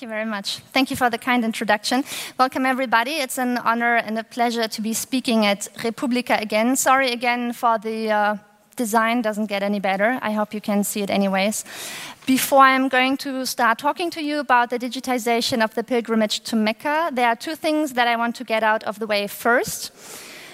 Thank 0.00 0.08
you 0.12 0.16
very 0.16 0.30
much. 0.30 0.60
Thank 0.72 0.90
you 0.90 0.96
for 0.96 1.10
the 1.10 1.18
kind 1.18 1.44
introduction. 1.44 2.04
Welcome, 2.38 2.64
everybody. 2.64 3.20
It's 3.20 3.36
an 3.36 3.58
honor 3.58 3.96
and 3.96 4.18
a 4.18 4.24
pleasure 4.24 4.66
to 4.66 4.80
be 4.80 4.94
speaking 4.94 5.44
at 5.44 5.68
re:publica 5.84 6.40
again. 6.40 6.74
Sorry 6.76 7.12
again 7.12 7.52
for 7.52 7.78
the 7.78 8.10
uh, 8.10 8.36
design 8.76 9.20
doesn't 9.20 9.48
get 9.48 9.62
any 9.62 9.78
better. 9.78 10.18
I 10.22 10.32
hope 10.32 10.54
you 10.54 10.62
can 10.62 10.84
see 10.84 11.02
it 11.02 11.10
anyways. 11.10 11.64
Before 12.24 12.64
I'm 12.64 12.88
going 12.88 13.18
to 13.18 13.44
start 13.44 13.78
talking 13.78 14.10
to 14.12 14.22
you 14.22 14.38
about 14.38 14.70
the 14.70 14.78
digitization 14.78 15.62
of 15.62 15.74
the 15.74 15.82
pilgrimage 15.82 16.40
to 16.48 16.56
Mecca, 16.56 17.10
there 17.12 17.28
are 17.28 17.36
two 17.36 17.54
things 17.54 17.92
that 17.92 18.08
I 18.08 18.16
want 18.16 18.36
to 18.36 18.44
get 18.44 18.62
out 18.62 18.82
of 18.84 18.98
the 19.00 19.06
way 19.06 19.26
first. 19.26 19.92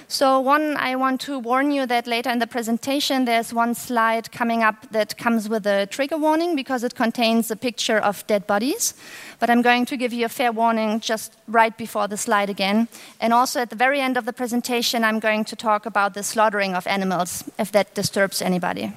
So, 0.09 0.39
one, 0.39 0.77
I 0.77 0.95
want 0.95 1.21
to 1.23 1.37
warn 1.41 1.73
you 1.73 1.85
that 1.87 2.07
later 2.07 2.31
in 2.31 2.39
the 2.39 2.47
presentation, 2.47 3.25
there's 3.25 3.53
one 3.53 3.75
slide 3.75 4.31
coming 4.31 4.63
up 4.63 4.89
that 4.93 5.19
comes 5.19 5.49
with 5.49 5.67
a 5.67 5.87
trigger 5.87 6.17
warning 6.17 6.55
because 6.55 6.85
it 6.85 6.95
contains 6.95 7.51
a 7.51 7.57
picture 7.57 7.99
of 7.99 8.25
dead 8.29 8.47
bodies. 8.47 8.95
But 9.41 9.51
I'm 9.51 9.63
going 9.63 9.85
to 9.87 9.97
give 9.97 10.13
you 10.13 10.25
a 10.25 10.29
fair 10.29 10.53
warning 10.53 11.01
just 11.01 11.33
right 11.49 11.77
before 11.77 12.07
the 12.07 12.17
slide 12.17 12.49
again. 12.49 12.87
And 13.21 13.33
also 13.33 13.61
at 13.61 13.71
the 13.71 13.77
very 13.77 14.01
end 14.01 14.17
of 14.17 14.27
the 14.27 14.33
presentation, 14.33 15.03
I'm 15.03 15.19
going 15.19 15.45
to 15.45 15.57
talk 15.57 15.87
about 15.87 16.15
the 16.15 16.23
slaughtering 16.23 16.75
of 16.75 16.87
animals, 16.87 17.43
if 17.59 17.73
that 17.73 17.95
disturbs 17.95 18.41
anybody. 18.41 18.93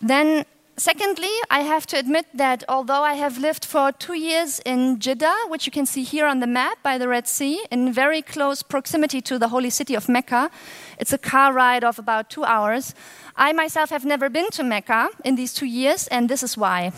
Then 0.00 0.46
Secondly, 0.80 1.28
I 1.50 1.60
have 1.60 1.86
to 1.88 1.98
admit 1.98 2.24
that 2.32 2.64
although 2.66 3.02
I 3.02 3.12
have 3.12 3.36
lived 3.36 3.66
for 3.66 3.92
two 3.92 4.14
years 4.14 4.60
in 4.64 4.98
Jeddah, 4.98 5.48
which 5.48 5.66
you 5.66 5.70
can 5.70 5.84
see 5.84 6.02
here 6.02 6.24
on 6.24 6.40
the 6.40 6.46
map 6.46 6.78
by 6.82 6.96
the 6.96 7.06
Red 7.06 7.28
Sea, 7.28 7.62
in 7.70 7.92
very 7.92 8.22
close 8.22 8.62
proximity 8.62 9.20
to 9.20 9.38
the 9.38 9.48
holy 9.48 9.68
city 9.68 9.94
of 9.94 10.08
Mecca, 10.08 10.50
it's 10.98 11.12
a 11.12 11.18
car 11.18 11.52
ride 11.52 11.84
of 11.84 11.98
about 11.98 12.30
two 12.30 12.44
hours. 12.44 12.94
I 13.36 13.52
myself 13.52 13.90
have 13.90 14.06
never 14.06 14.30
been 14.30 14.48
to 14.52 14.64
Mecca 14.64 15.10
in 15.22 15.36
these 15.36 15.52
two 15.52 15.66
years, 15.66 16.08
and 16.08 16.30
this 16.30 16.42
is 16.42 16.56
why. 16.56 16.92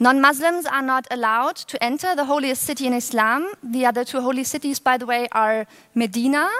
Non 0.00 0.20
Muslims 0.20 0.66
are 0.66 0.82
not 0.82 1.06
allowed 1.12 1.54
to 1.70 1.80
enter 1.80 2.16
the 2.16 2.24
holiest 2.24 2.62
city 2.62 2.88
in 2.88 2.94
Islam. 2.94 3.52
The 3.62 3.86
other 3.86 4.04
two 4.04 4.20
holy 4.20 4.42
cities, 4.42 4.80
by 4.80 4.96
the 4.98 5.06
way, 5.06 5.28
are 5.30 5.68
Medina, 5.94 6.50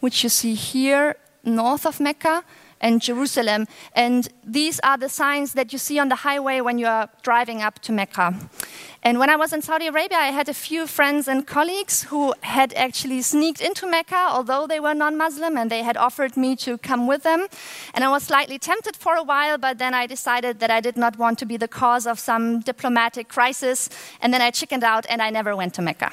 which 0.00 0.24
you 0.24 0.30
see 0.30 0.54
here 0.54 1.14
north 1.44 1.86
of 1.86 2.00
Mecca, 2.00 2.42
and 2.80 3.00
Jerusalem. 3.00 3.66
And 3.94 4.28
these 4.44 4.80
are 4.80 4.98
the 4.98 5.08
signs 5.08 5.52
that 5.54 5.72
you 5.72 5.78
see 5.78 5.98
on 5.98 6.08
the 6.08 6.16
highway 6.16 6.60
when 6.60 6.78
you 6.78 6.86
are 6.86 7.08
driving 7.22 7.62
up 7.62 7.78
to 7.80 7.92
Mecca. 7.92 8.34
And 9.02 9.20
when 9.20 9.30
I 9.30 9.36
was 9.36 9.52
in 9.52 9.62
Saudi 9.62 9.86
Arabia, 9.86 10.18
I 10.18 10.32
had 10.32 10.48
a 10.48 10.54
few 10.54 10.86
friends 10.86 11.28
and 11.28 11.46
colleagues 11.46 12.04
who 12.04 12.34
had 12.40 12.74
actually 12.74 13.22
sneaked 13.22 13.60
into 13.60 13.86
Mecca, 13.86 14.26
although 14.30 14.66
they 14.66 14.80
were 14.80 14.94
non 14.94 15.16
Muslim, 15.16 15.56
and 15.56 15.70
they 15.70 15.82
had 15.82 15.96
offered 15.96 16.36
me 16.36 16.56
to 16.56 16.76
come 16.78 17.06
with 17.06 17.22
them. 17.22 17.46
And 17.94 18.02
I 18.02 18.08
was 18.08 18.24
slightly 18.24 18.58
tempted 18.58 18.96
for 18.96 19.14
a 19.14 19.22
while, 19.22 19.58
but 19.58 19.78
then 19.78 19.94
I 19.94 20.06
decided 20.06 20.58
that 20.58 20.72
I 20.72 20.80
did 20.80 20.96
not 20.96 21.18
want 21.18 21.38
to 21.38 21.46
be 21.46 21.56
the 21.56 21.68
cause 21.68 22.04
of 22.06 22.18
some 22.18 22.60
diplomatic 22.60 23.28
crisis. 23.28 23.88
And 24.20 24.34
then 24.34 24.42
I 24.42 24.50
chickened 24.50 24.82
out 24.82 25.06
and 25.08 25.22
I 25.22 25.30
never 25.30 25.54
went 25.54 25.74
to 25.74 25.82
Mecca. 25.82 26.10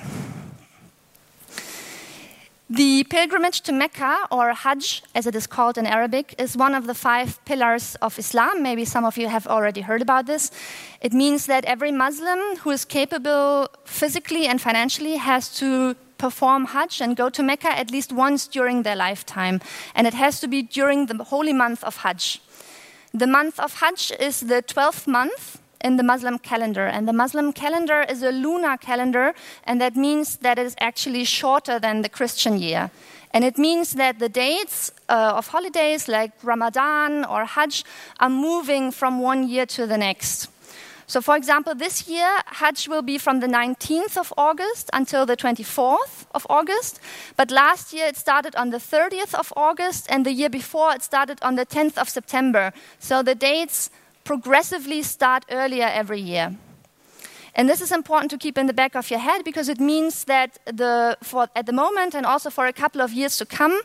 The 2.75 3.03
pilgrimage 3.03 3.61
to 3.61 3.71
Mecca, 3.71 4.25
or 4.31 4.51
Hajj 4.51 5.03
as 5.13 5.27
it 5.27 5.35
is 5.35 5.45
called 5.45 5.77
in 5.77 5.85
Arabic, 5.85 6.33
is 6.39 6.57
one 6.57 6.73
of 6.73 6.87
the 6.87 6.95
five 6.95 7.37
pillars 7.45 7.93
of 8.01 8.17
Islam. 8.17 8.63
Maybe 8.63 8.83
some 8.83 9.05
of 9.05 9.15
you 9.15 9.27
have 9.27 9.45
already 9.45 9.81
heard 9.81 10.01
about 10.01 10.25
this. 10.25 10.49
It 10.99 11.13
means 11.13 11.45
that 11.45 11.65
every 11.65 11.91
Muslim 11.91 12.39
who 12.61 12.71
is 12.71 12.83
capable 12.83 13.67
physically 13.85 14.47
and 14.47 14.59
financially 14.59 15.17
has 15.17 15.55
to 15.59 15.95
perform 16.17 16.65
Hajj 16.65 16.99
and 16.99 17.15
go 17.15 17.29
to 17.29 17.43
Mecca 17.43 17.69
at 17.69 17.91
least 17.91 18.11
once 18.11 18.47
during 18.47 18.81
their 18.81 18.95
lifetime. 18.95 19.61
And 19.93 20.07
it 20.07 20.15
has 20.15 20.39
to 20.39 20.47
be 20.47 20.63
during 20.63 21.05
the 21.05 21.23
holy 21.25 21.53
month 21.53 21.83
of 21.83 21.97
Hajj. 21.97 22.41
The 23.13 23.27
month 23.27 23.59
of 23.59 23.81
Hajj 23.81 24.13
is 24.19 24.39
the 24.39 24.63
12th 24.63 25.05
month 25.05 25.59
in 25.83 25.97
the 25.97 26.03
Muslim 26.03 26.39
calendar. 26.39 26.85
And 26.85 27.07
the 27.07 27.13
Muslim 27.13 27.53
calendar 27.53 28.05
is 28.09 28.23
a 28.23 28.31
lunar 28.31 28.77
calendar, 28.77 29.33
and 29.65 29.79
that 29.81 29.95
means 29.95 30.37
that 30.37 30.57
it 30.57 30.65
is 30.65 30.75
actually 30.79 31.25
shorter 31.25 31.79
than 31.79 32.01
the 32.01 32.09
Christian 32.09 32.57
year. 32.57 32.89
And 33.33 33.43
it 33.43 33.57
means 33.57 33.93
that 33.93 34.19
the 34.19 34.29
dates 34.29 34.91
uh, 35.09 35.33
of 35.35 35.47
holidays 35.47 36.07
like 36.07 36.31
Ramadan 36.43 37.25
or 37.25 37.45
Hajj 37.45 37.83
are 38.19 38.29
moving 38.29 38.91
from 38.91 39.19
one 39.19 39.49
year 39.49 39.65
to 39.65 39.87
the 39.87 39.97
next. 39.97 40.49
So, 41.07 41.21
for 41.21 41.35
example, 41.35 41.75
this 41.75 42.07
year, 42.07 42.41
Hajj 42.45 42.87
will 42.87 43.01
be 43.01 43.17
from 43.17 43.39
the 43.39 43.47
19th 43.47 44.17
of 44.17 44.33
August 44.37 44.89
until 44.93 45.25
the 45.25 45.35
24th 45.35 46.25
of 46.33 46.47
August. 46.49 46.99
But 47.35 47.51
last 47.51 47.91
year, 47.91 48.07
it 48.07 48.17
started 48.17 48.55
on 48.55 48.69
the 48.69 48.77
30th 48.77 49.33
of 49.35 49.51
August, 49.57 50.07
and 50.09 50.25
the 50.25 50.31
year 50.31 50.49
before, 50.49 50.93
it 50.93 51.03
started 51.03 51.39
on 51.41 51.55
the 51.55 51.65
10th 51.65 51.97
of 51.97 52.09
September. 52.09 52.71
So, 52.99 53.21
the 53.21 53.35
dates 53.35 53.89
progressively 54.23 55.01
start 55.03 55.45
earlier 55.49 55.89
every 55.91 56.19
year. 56.19 56.55
And 57.55 57.69
this 57.69 57.81
is 57.81 57.91
important 57.91 58.31
to 58.31 58.37
keep 58.37 58.57
in 58.57 58.65
the 58.65 58.73
back 58.73 58.95
of 58.95 59.11
your 59.11 59.19
head 59.19 59.43
because 59.43 59.69
it 59.69 59.79
means 59.79 60.23
that 60.23 60.57
the, 60.65 61.17
for, 61.21 61.47
at 61.55 61.67
the 61.67 61.73
moment 61.73 62.15
and 62.15 62.25
also 62.25 62.49
for 62.49 62.65
a 62.65 62.73
couple 62.73 62.99
of 63.01 63.13
years 63.13 63.37
to 63.37 63.45
come, 63.45 63.81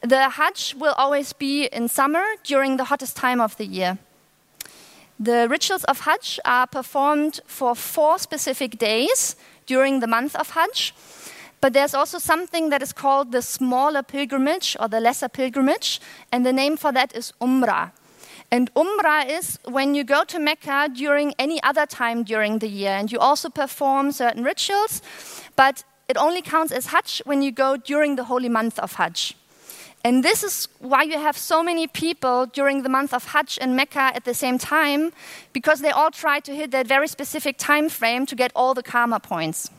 the 0.00 0.28
Hajj 0.30 0.76
will 0.76 0.94
always 0.96 1.32
be 1.32 1.66
in 1.66 1.88
summer 1.88 2.24
during 2.44 2.76
the 2.76 2.84
hottest 2.84 3.16
time 3.16 3.40
of 3.40 3.56
the 3.56 3.66
year. 3.66 3.98
The 5.18 5.48
rituals 5.50 5.84
of 5.84 6.00
Hajj 6.00 6.38
are 6.44 6.66
performed 6.66 7.40
for 7.46 7.74
four 7.74 8.18
specific 8.18 8.78
days 8.78 9.36
during 9.66 10.00
the 10.00 10.06
month 10.06 10.36
of 10.36 10.50
Hajj. 10.50 10.94
But 11.60 11.74
there's 11.74 11.94
also 11.94 12.18
something 12.18 12.70
that 12.70 12.80
is 12.80 12.92
called 12.92 13.32
the 13.32 13.42
smaller 13.42 14.02
pilgrimage 14.02 14.76
or 14.80 14.88
the 14.88 15.00
lesser 15.00 15.28
pilgrimage, 15.28 16.00
and 16.32 16.46
the 16.46 16.52
name 16.52 16.76
for 16.76 16.92
that 16.92 17.14
is 17.14 17.34
Umrah. 17.40 17.90
And 18.52 18.72
Umrah 18.74 19.28
is 19.28 19.58
when 19.64 19.94
you 19.94 20.02
go 20.02 20.24
to 20.24 20.38
Mecca 20.40 20.88
during 20.92 21.34
any 21.38 21.62
other 21.62 21.86
time 21.86 22.24
during 22.24 22.58
the 22.58 22.68
year, 22.68 22.90
and 22.90 23.10
you 23.12 23.18
also 23.18 23.48
perform 23.48 24.10
certain 24.10 24.42
rituals, 24.42 25.02
but 25.54 25.84
it 26.08 26.16
only 26.16 26.42
counts 26.42 26.72
as 26.72 26.86
Hajj 26.86 27.22
when 27.24 27.42
you 27.42 27.52
go 27.52 27.76
during 27.76 28.16
the 28.16 28.24
holy 28.24 28.48
month 28.48 28.78
of 28.80 28.94
Hajj. 28.94 29.36
And 30.02 30.24
this 30.24 30.42
is 30.42 30.66
why 30.80 31.02
you 31.02 31.18
have 31.18 31.36
so 31.36 31.62
many 31.62 31.86
people 31.86 32.46
during 32.46 32.82
the 32.82 32.88
month 32.88 33.14
of 33.14 33.26
Hajj 33.26 33.58
in 33.58 33.76
Mecca 33.76 34.10
at 34.16 34.24
the 34.24 34.34
same 34.34 34.58
time, 34.58 35.12
because 35.52 35.80
they 35.80 35.90
all 35.90 36.10
try 36.10 36.40
to 36.40 36.52
hit 36.52 36.72
that 36.72 36.88
very 36.88 37.06
specific 37.06 37.56
time 37.56 37.88
frame 37.88 38.26
to 38.26 38.34
get 38.34 38.50
all 38.56 38.74
the 38.74 38.82
karma 38.82 39.20
points. 39.20 39.70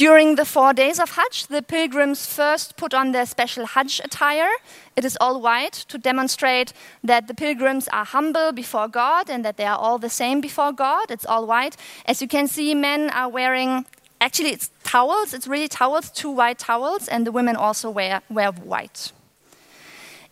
During 0.00 0.36
the 0.36 0.46
four 0.46 0.72
days 0.72 0.98
of 0.98 1.10
Hajj, 1.10 1.48
the 1.48 1.60
pilgrims 1.60 2.24
first 2.24 2.78
put 2.78 2.94
on 2.94 3.12
their 3.12 3.26
special 3.26 3.66
Hajj 3.66 4.00
attire. 4.02 4.48
It 4.96 5.04
is 5.04 5.18
all 5.20 5.42
white 5.42 5.74
to 5.88 5.98
demonstrate 5.98 6.72
that 7.04 7.28
the 7.28 7.34
pilgrims 7.34 7.86
are 7.88 8.06
humble 8.06 8.50
before 8.50 8.88
God 8.88 9.28
and 9.28 9.44
that 9.44 9.58
they 9.58 9.66
are 9.66 9.76
all 9.76 9.98
the 9.98 10.08
same 10.08 10.40
before 10.40 10.72
God. 10.72 11.10
It's 11.10 11.26
all 11.26 11.46
white. 11.46 11.76
As 12.06 12.22
you 12.22 12.28
can 12.28 12.48
see, 12.48 12.74
men 12.74 13.10
are 13.10 13.28
wearing 13.28 13.84
actually 14.22 14.52
it's 14.52 14.70
towels, 14.84 15.34
it's 15.34 15.46
really 15.46 15.68
towels, 15.68 16.10
two 16.10 16.30
white 16.30 16.58
towels, 16.58 17.06
and 17.06 17.26
the 17.26 17.32
women 17.32 17.54
also 17.54 17.90
wear, 17.90 18.22
wear 18.30 18.52
white. 18.52 19.12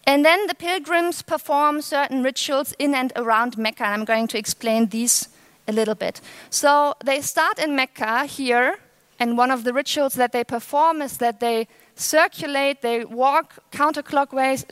And 0.06 0.24
then 0.24 0.46
the 0.46 0.54
pilgrims 0.54 1.20
perform 1.20 1.82
certain 1.82 2.22
rituals 2.22 2.72
in 2.78 2.94
and 2.94 3.12
around 3.16 3.58
Mecca, 3.58 3.84
and 3.84 3.92
I'm 3.92 4.06
going 4.06 4.28
to 4.28 4.38
explain 4.38 4.86
these 4.86 5.28
a 5.66 5.72
little 5.72 5.94
bit. 5.94 6.22
So 6.48 6.94
they 7.04 7.20
start 7.20 7.58
in 7.58 7.76
Mecca 7.76 8.24
here 8.24 8.78
and 9.18 9.36
one 9.36 9.50
of 9.50 9.64
the 9.64 9.72
rituals 9.72 10.14
that 10.14 10.32
they 10.32 10.44
perform 10.44 11.02
is 11.02 11.18
that 11.18 11.40
they 11.40 11.66
circulate, 11.96 12.82
they 12.82 13.04
walk 13.04 13.58
counterclockwise, 13.72 14.64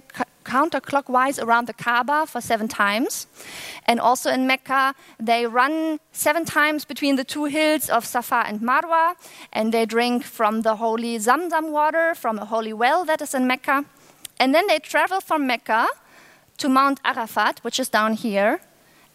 counterclockwise 0.45 1.43
around 1.43 1.67
the 1.67 1.73
Kaaba 1.73 2.27
for 2.27 2.41
seven 2.41 2.69
times. 2.69 3.27
And 3.87 3.99
also 3.99 4.31
in 4.31 4.47
Mecca, 4.47 4.95
they 5.19 5.47
run 5.47 5.99
seven 6.13 6.45
times 6.45 6.85
between 6.85 7.17
the 7.17 7.25
two 7.25 7.47
hills 7.47 7.91
of 7.91 8.05
Safa 8.05 8.45
and 8.47 8.61
Marwa, 8.61 9.17
and 9.53 9.75
they 9.75 9.85
drink 9.85 10.23
from 10.23 10.63
the 10.63 10.77
holy 10.77 11.19
Zamzam 11.19 11.73
water 11.73 12.15
from 12.15 12.39
a 12.39 12.45
holy 12.45 12.73
well 12.73 13.05
that 13.05 13.21
is 13.21 13.35
in 13.35 13.49
Mecca. 13.49 13.85
And 14.39 14.55
then 14.55 14.69
they 14.69 14.79
travel 14.79 15.21
from 15.21 15.47
Mecca 15.47 15.89
to 16.59 16.69
Mount 16.69 17.01
Arafat, 17.05 17.59
which 17.65 17.81
is 17.81 17.89
down 17.89 18.13
here, 18.13 18.61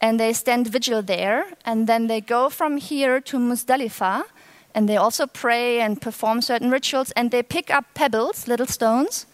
and 0.01 0.19
they 0.19 0.33
stand 0.33 0.67
vigil 0.67 1.01
there. 1.01 1.45
And 1.63 1.87
then 1.87 2.07
they 2.07 2.19
go 2.19 2.49
from 2.49 2.77
here 2.77 3.21
to 3.21 3.37
Muzdalifah 3.37 4.23
and 4.73 4.87
they 4.87 4.97
also 4.97 5.27
pray 5.27 5.81
and 5.81 6.01
perform 6.01 6.41
certain 6.41 6.71
rituals, 6.71 7.11
and 7.11 7.31
they 7.31 7.43
pick 7.43 7.69
up 7.69 7.85
pebbles, 7.93 8.47
little 8.47 8.67
stones, 8.67 9.25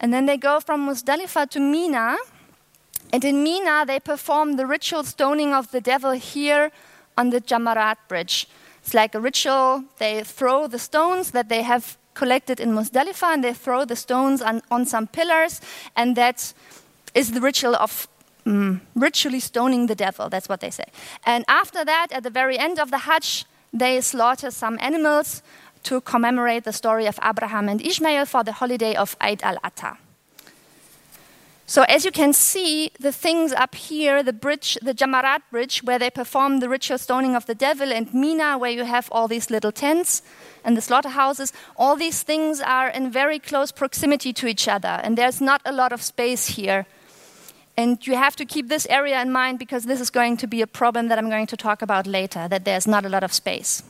and 0.00 0.12
then 0.12 0.26
they 0.26 0.36
go 0.36 0.60
from 0.60 0.88
Muzdalifah 0.88 1.50
to 1.50 1.60
Mina, 1.60 2.16
and 3.12 3.24
in 3.24 3.42
Mina 3.42 3.84
they 3.86 4.00
perform 4.00 4.56
the 4.56 4.66
ritual 4.66 5.04
stoning 5.04 5.52
of 5.52 5.70
the 5.70 5.80
devil 5.80 6.12
here 6.12 6.72
on 7.16 7.30
the 7.30 7.40
Jamarat 7.40 7.96
bridge. 8.08 8.48
It's 8.82 8.94
like 8.94 9.14
a 9.14 9.20
ritual. 9.20 9.84
They 9.98 10.22
throw 10.24 10.66
the 10.66 10.78
stones 10.78 11.30
that 11.30 11.48
they 11.48 11.62
have 11.62 11.96
collected 12.14 12.60
in 12.60 12.72
Muzdalifah, 12.72 13.34
and 13.34 13.44
they 13.44 13.54
throw 13.54 13.84
the 13.84 13.96
stones 13.96 14.42
on, 14.42 14.62
on 14.70 14.86
some 14.86 15.06
pillars, 15.06 15.60
and 15.96 16.16
that 16.16 16.52
is 17.14 17.32
the 17.32 17.40
ritual 17.40 17.76
of 17.76 18.08
mm, 18.44 18.80
ritually 18.94 19.40
stoning 19.40 19.86
the 19.86 19.94
devil. 19.94 20.28
That's 20.28 20.48
what 20.48 20.60
they 20.60 20.70
say. 20.70 20.84
And 21.24 21.44
after 21.48 21.84
that, 21.84 22.08
at 22.10 22.22
the 22.22 22.30
very 22.30 22.58
end 22.58 22.78
of 22.78 22.90
the 22.90 22.98
Hajj, 22.98 23.46
they 23.74 24.00
slaughter 24.00 24.50
some 24.50 24.78
animals 24.80 25.42
to 25.82 26.00
commemorate 26.00 26.64
the 26.64 26.72
story 26.72 27.06
of 27.06 27.18
Abraham 27.22 27.68
and 27.68 27.84
Ishmael 27.84 28.24
for 28.24 28.42
the 28.44 28.52
holiday 28.52 28.94
of 28.94 29.16
Eid 29.20 29.42
al-Adha. 29.42 29.98
So 31.66 31.82
as 31.88 32.04
you 32.04 32.10
can 32.10 32.34
see, 32.34 32.90
the 33.00 33.10
things 33.10 33.52
up 33.52 33.74
here, 33.74 34.22
the 34.22 34.34
bridge, 34.34 34.78
the 34.82 34.92
Jamarat 34.92 35.40
bridge, 35.50 35.82
where 35.82 35.98
they 35.98 36.10
perform 36.10 36.60
the 36.60 36.68
ritual 36.68 36.98
stoning 36.98 37.34
of 37.34 37.46
the 37.46 37.54
devil, 37.54 37.90
and 37.90 38.12
Mina, 38.12 38.58
where 38.58 38.70
you 38.70 38.84
have 38.84 39.08
all 39.10 39.28
these 39.28 39.50
little 39.50 39.72
tents 39.72 40.22
and 40.62 40.76
the 40.76 40.82
slaughterhouses, 40.82 41.52
all 41.76 41.96
these 41.96 42.22
things 42.22 42.60
are 42.60 42.88
in 42.88 43.10
very 43.10 43.38
close 43.38 43.72
proximity 43.72 44.32
to 44.34 44.46
each 44.46 44.68
other, 44.68 45.00
and 45.02 45.16
there's 45.16 45.40
not 45.40 45.62
a 45.64 45.72
lot 45.72 45.92
of 45.92 46.02
space 46.02 46.48
here. 46.48 46.86
And 47.76 48.06
you 48.06 48.14
have 48.14 48.36
to 48.36 48.44
keep 48.44 48.68
this 48.68 48.86
area 48.88 49.20
in 49.20 49.32
mind 49.32 49.58
because 49.58 49.84
this 49.84 50.00
is 50.00 50.10
going 50.10 50.36
to 50.38 50.46
be 50.46 50.62
a 50.62 50.66
problem 50.66 51.08
that 51.08 51.18
I'm 51.18 51.28
going 51.28 51.46
to 51.48 51.56
talk 51.56 51.82
about 51.82 52.06
later, 52.06 52.46
that 52.48 52.64
there's 52.64 52.86
not 52.86 53.04
a 53.04 53.08
lot 53.08 53.24
of 53.24 53.32
space. 53.32 53.82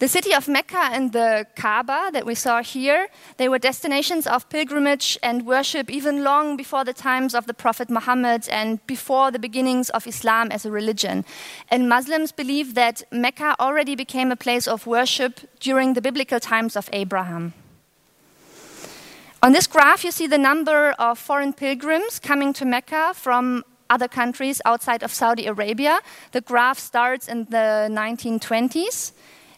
The 0.00 0.08
city 0.08 0.32
of 0.32 0.48
Mecca 0.48 0.88
and 0.92 1.12
the 1.12 1.46
Kaaba 1.56 2.08
that 2.14 2.24
we 2.24 2.34
saw 2.34 2.62
here, 2.62 3.08
they 3.36 3.50
were 3.50 3.58
destinations 3.58 4.26
of 4.26 4.48
pilgrimage 4.48 5.18
and 5.22 5.44
worship 5.44 5.90
even 5.90 6.24
long 6.24 6.56
before 6.56 6.84
the 6.84 6.94
times 6.94 7.34
of 7.34 7.44
the 7.46 7.52
Prophet 7.52 7.90
Muhammad 7.90 8.48
and 8.48 8.84
before 8.86 9.30
the 9.30 9.38
beginnings 9.38 9.90
of 9.90 10.06
Islam 10.06 10.50
as 10.50 10.64
a 10.64 10.70
religion. 10.70 11.26
And 11.70 11.86
Muslims 11.86 12.32
believe 12.32 12.72
that 12.76 13.02
Mecca 13.12 13.54
already 13.60 13.94
became 13.94 14.32
a 14.32 14.36
place 14.36 14.66
of 14.66 14.86
worship 14.86 15.40
during 15.60 15.92
the 15.92 16.00
biblical 16.00 16.40
times 16.40 16.76
of 16.76 16.88
Abraham. 16.94 17.52
On 19.42 19.52
this 19.52 19.66
graph, 19.66 20.04
you 20.04 20.10
see 20.10 20.26
the 20.26 20.36
number 20.36 20.90
of 20.98 21.18
foreign 21.18 21.54
pilgrims 21.54 22.18
coming 22.18 22.52
to 22.52 22.66
Mecca 22.66 23.12
from 23.14 23.64
other 23.88 24.06
countries 24.06 24.60
outside 24.66 25.02
of 25.02 25.10
Saudi 25.10 25.46
Arabia. 25.46 26.00
The 26.32 26.42
graph 26.42 26.78
starts 26.78 27.26
in 27.26 27.46
the 27.46 27.88
1920s. 27.90 29.12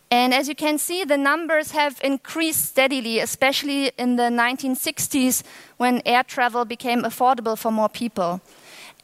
And 0.08 0.32
as 0.32 0.46
you 0.46 0.54
can 0.54 0.78
see, 0.78 1.02
the 1.02 1.18
numbers 1.18 1.72
have 1.72 2.00
increased 2.04 2.64
steadily, 2.66 3.18
especially 3.18 3.90
in 3.98 4.14
the 4.14 4.30
1960s 4.30 5.42
when 5.78 6.00
air 6.06 6.22
travel 6.22 6.64
became 6.64 7.02
affordable 7.02 7.58
for 7.58 7.72
more 7.72 7.88
people. 7.88 8.40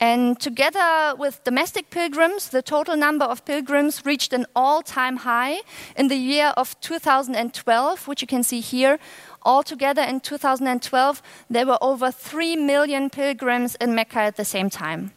And 0.01 0.39
together 0.39 1.15
with 1.19 1.43
domestic 1.43 1.91
pilgrims, 1.91 2.51
the 2.51 2.63
total 2.63 2.97
number 2.97 3.25
of 3.25 3.45
pilgrims 3.45 4.07
reached 4.07 4.33
an 4.33 4.47
all 4.55 4.81
time 4.83 5.17
high 5.17 5.63
in 5.97 6.07
the 6.07 6.17
year 6.17 6.53
of 6.57 6.79
2012, 6.81 8.07
which 8.07 8.23
you 8.23 8.29
can 8.29 8.45
see 8.45 8.61
here, 8.61 8.99
Altogether 9.49 10.03
in 10.03 10.21
2012, 10.21 11.23
there 11.49 11.67
were 11.67 11.79
over 11.81 12.11
3 12.11 12.57
million 12.57 13.09
pilgrims 13.09 13.77
in 13.77 13.95
Mecca 13.95 14.19
at 14.19 14.37
the 14.37 14.45
same 14.45 14.69
time. 14.69 15.13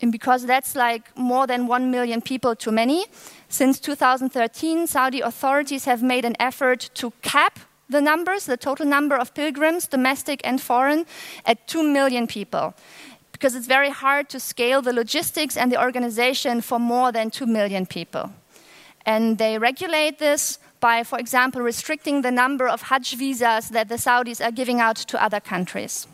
And 0.00 0.12
because 0.12 0.46
that's 0.46 0.76
like 0.76 1.16
more 1.16 1.46
than 1.46 1.66
1 1.66 1.90
million 1.90 2.20
people 2.20 2.54
too 2.54 2.72
many, 2.72 3.06
since 3.48 3.80
2013, 3.80 4.86
Saudi 4.86 5.20
authorities 5.20 5.84
have 5.84 6.02
made 6.02 6.24
an 6.24 6.36
effort 6.38 6.90
to 6.94 7.12
cap 7.22 7.58
the 7.88 8.00
numbers, 8.00 8.46
the 8.46 8.56
total 8.56 8.86
number 8.86 9.16
of 9.16 9.34
pilgrims, 9.34 9.86
domestic 9.86 10.40
and 10.44 10.60
foreign, 10.60 11.04
at 11.44 11.66
2 11.66 11.82
million 11.82 12.26
people. 12.26 12.74
Because 13.42 13.56
it's 13.56 13.66
very 13.66 13.90
hard 13.90 14.28
to 14.28 14.38
scale 14.38 14.82
the 14.82 14.92
logistics 14.92 15.56
and 15.56 15.72
the 15.72 15.82
organization 15.82 16.60
for 16.60 16.78
more 16.78 17.10
than 17.10 17.28
2 17.28 17.44
million 17.44 17.86
people. 17.86 18.30
And 19.04 19.36
they 19.36 19.58
regulate 19.58 20.20
this 20.20 20.60
by, 20.78 21.02
for 21.02 21.18
example, 21.18 21.60
restricting 21.60 22.22
the 22.22 22.30
number 22.30 22.68
of 22.68 22.82
Hajj 22.82 23.16
visas 23.16 23.70
that 23.70 23.88
the 23.88 23.96
Saudis 23.96 24.40
are 24.40 24.52
giving 24.52 24.78
out 24.78 24.94
to 24.94 25.20
other 25.20 25.40
countries. 25.40 26.06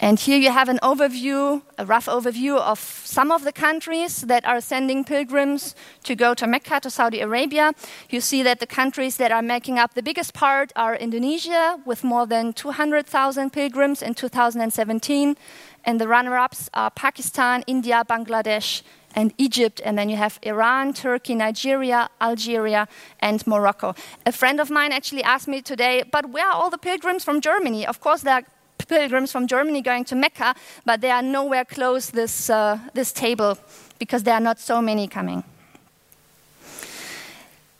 And 0.00 0.20
here 0.20 0.38
you 0.38 0.52
have 0.52 0.68
an 0.68 0.78
overview, 0.80 1.62
a 1.76 1.84
rough 1.84 2.06
overview 2.06 2.56
of 2.56 2.78
some 2.78 3.32
of 3.32 3.42
the 3.42 3.50
countries 3.50 4.20
that 4.22 4.46
are 4.46 4.60
sending 4.60 5.02
pilgrims 5.02 5.74
to 6.04 6.14
go 6.14 6.34
to 6.34 6.46
Mecca, 6.46 6.78
to 6.80 6.90
Saudi 6.90 7.20
Arabia. 7.20 7.72
You 8.08 8.20
see 8.20 8.44
that 8.44 8.60
the 8.60 8.66
countries 8.66 9.16
that 9.16 9.32
are 9.32 9.42
making 9.42 9.76
up 9.76 9.94
the 9.94 10.02
biggest 10.02 10.34
part 10.34 10.72
are 10.76 10.94
Indonesia, 10.94 11.80
with 11.84 12.04
more 12.04 12.26
than 12.26 12.52
200,000 12.52 13.52
pilgrims 13.52 14.00
in 14.00 14.14
2017. 14.14 15.36
And 15.84 16.00
the 16.00 16.06
runner 16.06 16.38
ups 16.38 16.70
are 16.74 16.90
Pakistan, 16.92 17.64
India, 17.66 18.04
Bangladesh, 18.08 18.82
and 19.16 19.32
Egypt, 19.36 19.80
and 19.84 19.98
then 19.98 20.08
you 20.08 20.16
have 20.16 20.38
Iran, 20.42 20.92
Turkey, 20.92 21.34
Nigeria, 21.34 22.08
Algeria, 22.20 22.86
and 23.18 23.44
Morocco. 23.46 23.94
A 24.26 24.32
friend 24.32 24.60
of 24.60 24.70
mine 24.70 24.92
actually 24.92 25.24
asked 25.24 25.48
me 25.48 25.60
today, 25.60 26.04
but 26.12 26.30
where 26.30 26.46
are 26.46 26.52
all 26.52 26.70
the 26.70 26.78
pilgrims 26.78 27.24
from 27.24 27.40
Germany? 27.40 27.86
Of 27.86 28.00
course, 28.00 28.20
there 28.20 28.34
are 28.34 28.44
pilgrims 28.88 29.30
from 29.30 29.46
Germany 29.46 29.82
going 29.82 30.04
to 30.06 30.16
Mecca, 30.16 30.54
but 30.84 31.00
they 31.00 31.10
are 31.10 31.22
nowhere 31.22 31.64
close 31.64 32.10
this, 32.10 32.50
uh, 32.50 32.78
this 32.94 33.12
table 33.12 33.58
because 33.98 34.22
there 34.22 34.34
are 34.34 34.40
not 34.40 34.58
so 34.58 34.80
many 34.80 35.06
coming. 35.06 35.44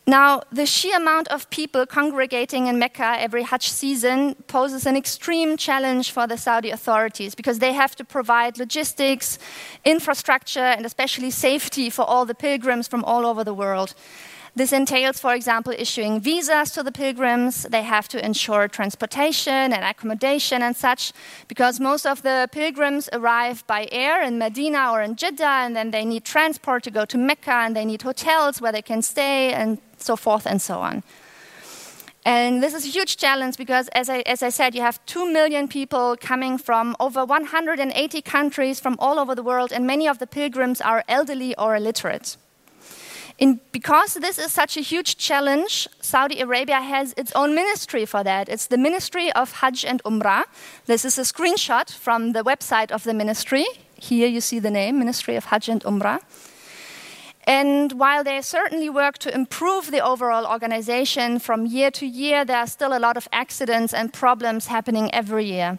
Now, 0.09 0.41
the 0.51 0.65
sheer 0.65 0.97
amount 0.97 1.29
of 1.29 1.51
people 1.51 1.85
congregating 1.85 2.67
in 2.67 2.79
Mecca 2.79 3.17
every 3.19 3.43
Hajj 3.43 3.69
season 3.69 4.37
poses 4.47 4.87
an 4.87 4.97
extreme 4.97 5.59
challenge 5.59 6.13
for 6.13 6.27
the 6.27 6.39
Saudi 6.39 6.71
authorities 6.71 7.35
because 7.35 7.59
they 7.59 7.75
have 7.75 7.95
to 7.97 8.05
provide 8.07 8.57
logistics, 8.57 9.39
infrastructure, 9.85 10.65
and 10.65 10.87
especially 10.87 11.31
safety 11.31 11.91
for 11.91 12.07
all 12.07 12.25
the 12.25 12.35
pilgrims 12.35 12.89
from 12.89 13.05
all 13.05 13.27
over 13.27 13.45
the 13.45 13.53
world. 13.53 13.95
This 14.55 14.73
entails, 14.73 15.21
for 15.21 15.35
example, 15.35 15.73
issuing 15.77 16.21
visas 16.21 16.71
to 16.73 16.83
the 16.83 16.91
pilgrims. 16.91 17.63
They 17.65 17.83
have 17.83 18.09
to 18.09 18.25
ensure 18.25 18.67
transportation 18.67 19.73
and 19.73 19.85
accommodation 19.85 20.63
and 20.63 20.77
such, 20.77 21.13
because 21.47 21.79
most 21.79 22.07
of 22.07 22.23
the 22.23 22.49
pilgrims 22.51 23.09
arrive 23.13 23.67
by 23.67 23.89
air 23.93 24.23
in 24.23 24.39
Medina 24.39 24.91
or 24.91 25.03
in 25.03 25.17
Jeddah, 25.17 25.45
and 25.65 25.77
then 25.77 25.91
they 25.91 26.05
need 26.05 26.25
transport 26.25 26.83
to 26.85 26.91
go 26.91 27.05
to 27.05 27.19
Mecca, 27.19 27.53
and 27.53 27.77
they 27.77 27.85
need 27.85 28.03
hotels 28.03 28.61
where 28.61 28.73
they 28.73 28.83
can 28.83 29.03
stay, 29.03 29.53
and 29.53 29.79
so 29.99 30.17
forth 30.17 30.47
and 30.47 30.61
so 30.61 30.79
on. 30.81 31.03
And 32.25 32.63
this 32.63 32.75
is 32.75 32.85
a 32.85 32.89
huge 32.89 33.17
challenge 33.17 33.57
because, 33.57 33.89
as 33.89 34.11
I, 34.11 34.21
as 34.27 34.43
I 34.43 34.51
said, 34.51 34.75
you 34.75 34.83
have 34.83 35.05
2 35.07 35.33
million 35.33 35.69
people 35.69 36.17
coming 36.21 36.59
from 36.59 36.97
over 37.01 37.25
180 37.25 38.23
countries 38.23 38.81
from 38.81 38.97
all 38.99 39.19
over 39.19 39.35
the 39.35 39.43
world, 39.43 39.73
and 39.73 39.87
many 39.87 40.09
of 40.09 40.19
the 40.19 40.27
pilgrims 40.27 40.81
are 40.81 41.05
elderly 41.09 41.55
or 41.57 41.77
illiterate. 41.77 42.37
Because 43.39 44.15
this 44.15 44.39
is 44.39 44.51
such 44.51 44.77
a 44.77 44.81
huge 44.81 45.17
challenge, 45.17 45.87
Saudi 46.01 46.41
Arabia 46.41 46.81
has 46.81 47.15
its 47.17 47.31
own 47.37 47.55
ministry 47.55 48.05
for 48.05 48.25
that. 48.25 48.49
It's 48.49 48.67
the 48.67 48.77
Ministry 48.77 49.31
of 49.33 49.53
Hajj 49.53 49.85
and 49.85 50.03
Umrah. 50.03 50.45
This 50.87 51.05
is 51.05 51.19
a 51.19 51.23
screenshot 51.23 51.89
from 51.93 52.33
the 52.33 52.43
website 52.43 52.91
of 52.91 53.05
the 53.05 53.15
ministry. 53.15 53.65
Here 53.95 54.27
you 54.27 54.41
see 54.41 54.59
the 54.59 54.71
name, 54.71 54.99
Ministry 54.99 55.37
of 55.37 55.45
Hajj 55.47 55.69
and 55.69 55.85
Umrah. 55.85 56.21
And 57.47 57.93
while 57.93 58.25
they 58.25 58.43
certainly 58.43 58.91
work 58.91 59.19
to 59.19 59.33
improve 59.33 59.93
the 59.93 60.01
overall 60.01 60.45
organization 60.45 61.39
from 61.39 61.65
year 61.65 61.91
to 61.93 62.07
year, 62.07 62.45
there 62.45 62.59
are 62.59 62.67
still 62.67 62.93
a 62.93 62.99
lot 62.99 63.17
of 63.17 63.29
accidents 63.33 63.95
and 63.95 64.13
problems 64.13 64.67
happening 64.67 65.15
every 65.15 65.47
year. 65.47 65.79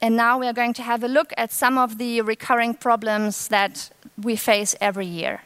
And 0.00 0.16
now 0.16 0.38
we 0.38 0.46
are 0.46 0.54
going 0.54 0.74
to 0.74 0.82
have 0.82 1.02
a 1.02 1.08
look 1.08 1.32
at 1.36 1.52
some 1.52 1.76
of 1.76 1.98
the 1.98 2.22
recurring 2.22 2.74
problems 2.74 3.48
that 3.48 3.90
we 4.16 4.36
face 4.36 4.76
every 4.80 5.06
year. 5.06 5.42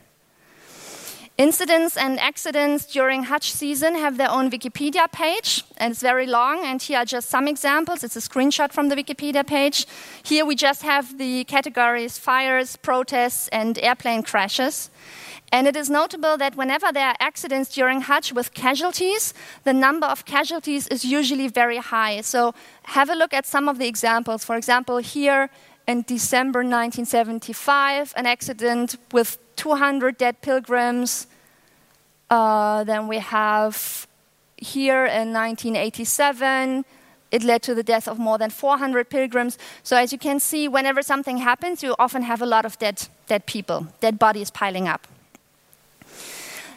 Incidents 1.37 1.97
and 1.97 2.21
accidents 2.21 2.87
during 2.87 3.25
Hajj 3.25 3.50
season 3.50 3.97
have 3.97 4.19
their 4.19 4.31
own 4.31 4.53
Wikipedia 4.53 5.11
page, 5.11 5.64
and 5.76 5.91
it's 5.91 6.00
very 6.00 6.29
long. 6.29 6.64
And 6.64 6.81
here 6.81 6.99
are 6.99 7.05
just 7.05 7.29
some 7.29 7.49
examples. 7.49 8.05
It's 8.05 8.14
a 8.14 8.21
screenshot 8.21 8.73
from 8.73 8.88
the 8.88 8.95
Wikipedia 8.95 9.45
page. 9.45 9.85
Here 10.23 10.47
we 10.47 10.55
just 10.55 10.83
have 10.83 11.19
the 11.19 11.43
categories 11.43 12.19
fires, 12.19 12.76
protests, 12.76 13.49
and 13.49 13.76
airplane 13.81 14.23
crashes. 14.23 14.91
And 15.50 15.67
it 15.67 15.75
is 15.75 15.91
notable 15.91 16.37
that 16.37 16.55
whenever 16.55 16.93
there 16.93 17.09
are 17.09 17.17
accidents 17.19 17.75
during 17.75 18.03
Hajj 18.03 18.33
with 18.33 18.55
casualties, 18.55 19.35
the 19.64 19.73
number 19.73 20.07
of 20.07 20.25
casualties 20.25 20.87
is 20.87 21.05
usually 21.05 21.49
very 21.49 21.79
high. 21.79 22.21
So 22.21 22.55
have 22.85 23.11
a 23.11 23.17
look 23.17 23.35
at 23.35 23.45
some 23.45 23.69
of 23.69 23.79
the 23.79 23.88
examples. 23.88 24.45
For 24.45 24.55
example, 24.55 24.99
here 24.99 25.50
in 25.88 26.03
December 26.03 26.61
1975, 26.61 28.14
an 28.17 28.26
accident 28.26 28.97
with 29.12 29.38
200 29.56 30.16
dead 30.18 30.40
pilgrims. 30.42 31.26
Uh, 32.30 32.84
then 32.84 33.08
we 33.08 33.18
have 33.18 34.06
here 34.56 35.04
in 35.04 35.32
1987, 35.32 36.84
it 37.30 37.42
led 37.42 37.62
to 37.62 37.75
the 37.75 37.82
death 37.82 38.08
of 38.08 38.18
more 38.18 38.38
than 38.38 38.50
400 38.50 39.11
pilgrims. 39.11 39.58
So, 39.82 39.96
as 39.96 40.12
you 40.12 40.18
can 40.18 40.40
see, 40.40 40.68
whenever 40.68 41.02
something 41.02 41.38
happens, 41.38 41.82
you 41.82 41.94
often 41.99 42.23
have 42.23 42.40
a 42.40 42.46
lot 42.46 42.64
of 42.64 42.78
dead, 42.78 43.08
dead 43.26 43.46
people, 43.46 43.88
dead 44.00 44.18
bodies 44.18 44.50
piling 44.50 44.88
up. 44.88 45.06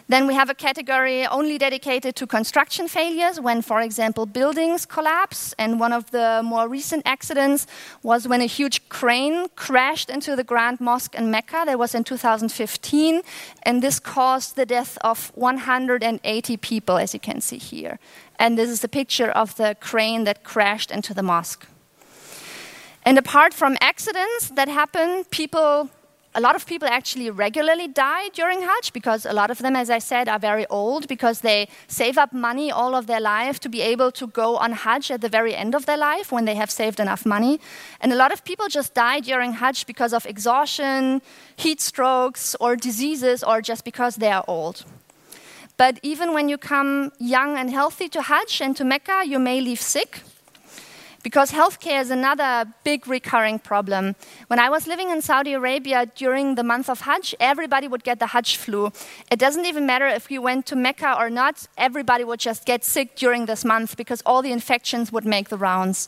Then 0.10 0.26
we 0.26 0.36
have 0.36 0.50
a 0.50 0.54
category 0.54 1.28
only 1.28 1.58
dedicated 1.58 2.16
to 2.16 2.26
construction 2.26 2.88
failures 2.88 3.42
when, 3.42 3.62
for 3.62 3.82
example, 3.82 4.26
buildings 4.26 4.86
collapse. 4.86 5.54
And 5.60 5.82
one 5.82 5.92
of 5.92 6.12
the 6.12 6.42
more 6.44 6.70
recent 6.70 7.04
accidents 7.06 7.68
was 8.04 8.26
when 8.26 8.40
a 8.40 8.46
huge 8.46 8.88
crane 8.88 9.48
crashed 9.56 10.10
into 10.10 10.36
the 10.38 10.46
Grand 10.46 10.80
Mosque 10.80 11.14
in 11.14 11.30
Mecca. 11.30 11.64
That 11.66 11.78
was 11.78 11.94
in 11.94 12.06
2015. 12.06 13.22
And 13.64 13.84
this 13.84 14.00
caused 14.00 14.56
the 14.56 14.66
death 14.66 14.98
of 15.02 15.32
180 15.36 16.58
people, 16.58 16.98
as 16.98 17.14
you 17.14 17.20
can 17.20 17.42
see 17.42 17.58
here. 17.58 18.00
And 18.40 18.58
this 18.58 18.70
is 18.70 18.84
a 18.84 18.88
picture 18.88 19.30
of 19.30 19.56
the 19.58 19.76
crane 19.82 20.24
that 20.24 20.46
crashed 20.46 20.90
into 20.90 21.14
the 21.14 21.24
mosque. 21.24 21.68
And 23.04 23.18
apart 23.18 23.54
from 23.54 23.78
accidents 23.82 24.50
that 24.50 24.68
happen, 24.68 25.26
people 25.32 25.90
a 26.38 26.40
lot 26.40 26.56
of 26.56 26.68
people 26.68 26.88
actually 26.88 27.32
regularly 27.32 27.88
die 27.88 28.30
during 28.30 28.62
Hajj 28.62 28.94
because 28.94 29.26
a 29.26 29.34
lot 29.34 29.50
of 29.50 29.58
them, 29.58 29.76
as 29.76 29.90
I 29.90 29.98
said, 29.98 30.30
are 30.30 30.38
very 30.38 30.68
old 30.68 31.08
because 31.08 31.42
they 31.42 31.68
save 31.88 32.16
up 32.16 32.32
money 32.32 32.72
all 32.72 32.94
of 32.94 33.08
their 33.08 33.20
life 33.20 33.60
to 33.62 33.70
be 33.70 33.82
able 33.82 34.12
to 34.12 34.28
go 34.28 34.56
on 34.58 34.74
Hajj 34.74 35.10
at 35.10 35.22
the 35.22 35.30
very 35.30 35.56
end 35.56 35.74
of 35.74 35.88
their 35.88 35.98
life 35.98 36.32
when 36.32 36.46
they 36.46 36.54
have 36.54 36.70
saved 36.70 37.00
enough 37.00 37.26
money. 37.26 37.60
And 38.00 38.14
a 38.14 38.16
lot 38.16 38.32
of 38.32 38.44
people 38.44 38.68
just 38.68 38.94
die 38.94 39.20
during 39.20 39.54
Hajj 39.54 39.88
because 39.88 40.14
of 40.14 40.28
exhaustion, 40.28 41.24
heat 41.56 41.82
strokes, 41.82 42.56
or 42.60 42.76
diseases, 42.76 43.44
or 43.44 43.60
just 43.60 43.84
because 43.84 44.18
they 44.18 44.32
are 44.32 44.46
old. 44.48 44.86
But 45.76 46.00
even 46.04 46.36
when 46.36 46.50
you 46.50 46.60
come 46.60 47.14
young 47.18 47.58
and 47.58 47.72
healthy 47.72 48.10
to 48.10 48.22
Hajj 48.22 48.62
and 48.62 48.78
to 48.78 48.86
Mecca, 48.86 49.24
you 49.26 49.40
may 49.40 49.60
leave 49.60 49.82
sick 49.82 50.22
because 51.28 51.52
healthcare 51.52 52.00
is 52.00 52.10
another 52.10 52.66
big 52.86 53.06
recurring 53.06 53.60
problem. 53.60 54.16
When 54.48 54.60
I 54.60 54.70
was 54.70 54.88
living 54.88 55.10
in 55.10 55.22
Saudi 55.22 55.52
Arabia 55.52 56.06
during 56.16 56.56
the 56.56 56.64
month 56.64 56.90
of 56.90 57.02
Hajj, 57.02 57.36
everybody 57.42 57.86
would 57.86 58.06
get 58.06 58.20
the 58.20 58.28
Hajj 58.28 58.56
flu. 58.56 58.94
It 59.30 59.38
doesn't 59.38 59.66
even 59.66 59.86
matter 59.86 60.08
if 60.08 60.32
you 60.32 60.42
went 60.42 60.66
to 60.68 60.78
Mecca 60.78 61.18
or 61.20 61.30
not, 61.30 61.68
everybody 61.78 62.24
would 62.24 62.40
just 62.40 62.66
get 62.66 62.86
sick 62.86 63.18
during 63.18 63.46
this 63.46 63.66
month 63.66 63.98
because 63.98 64.22
all 64.26 64.42
the 64.42 64.54
infections 64.54 65.12
would 65.12 65.26
make 65.26 65.50
the 65.50 65.58
rounds. 65.58 66.08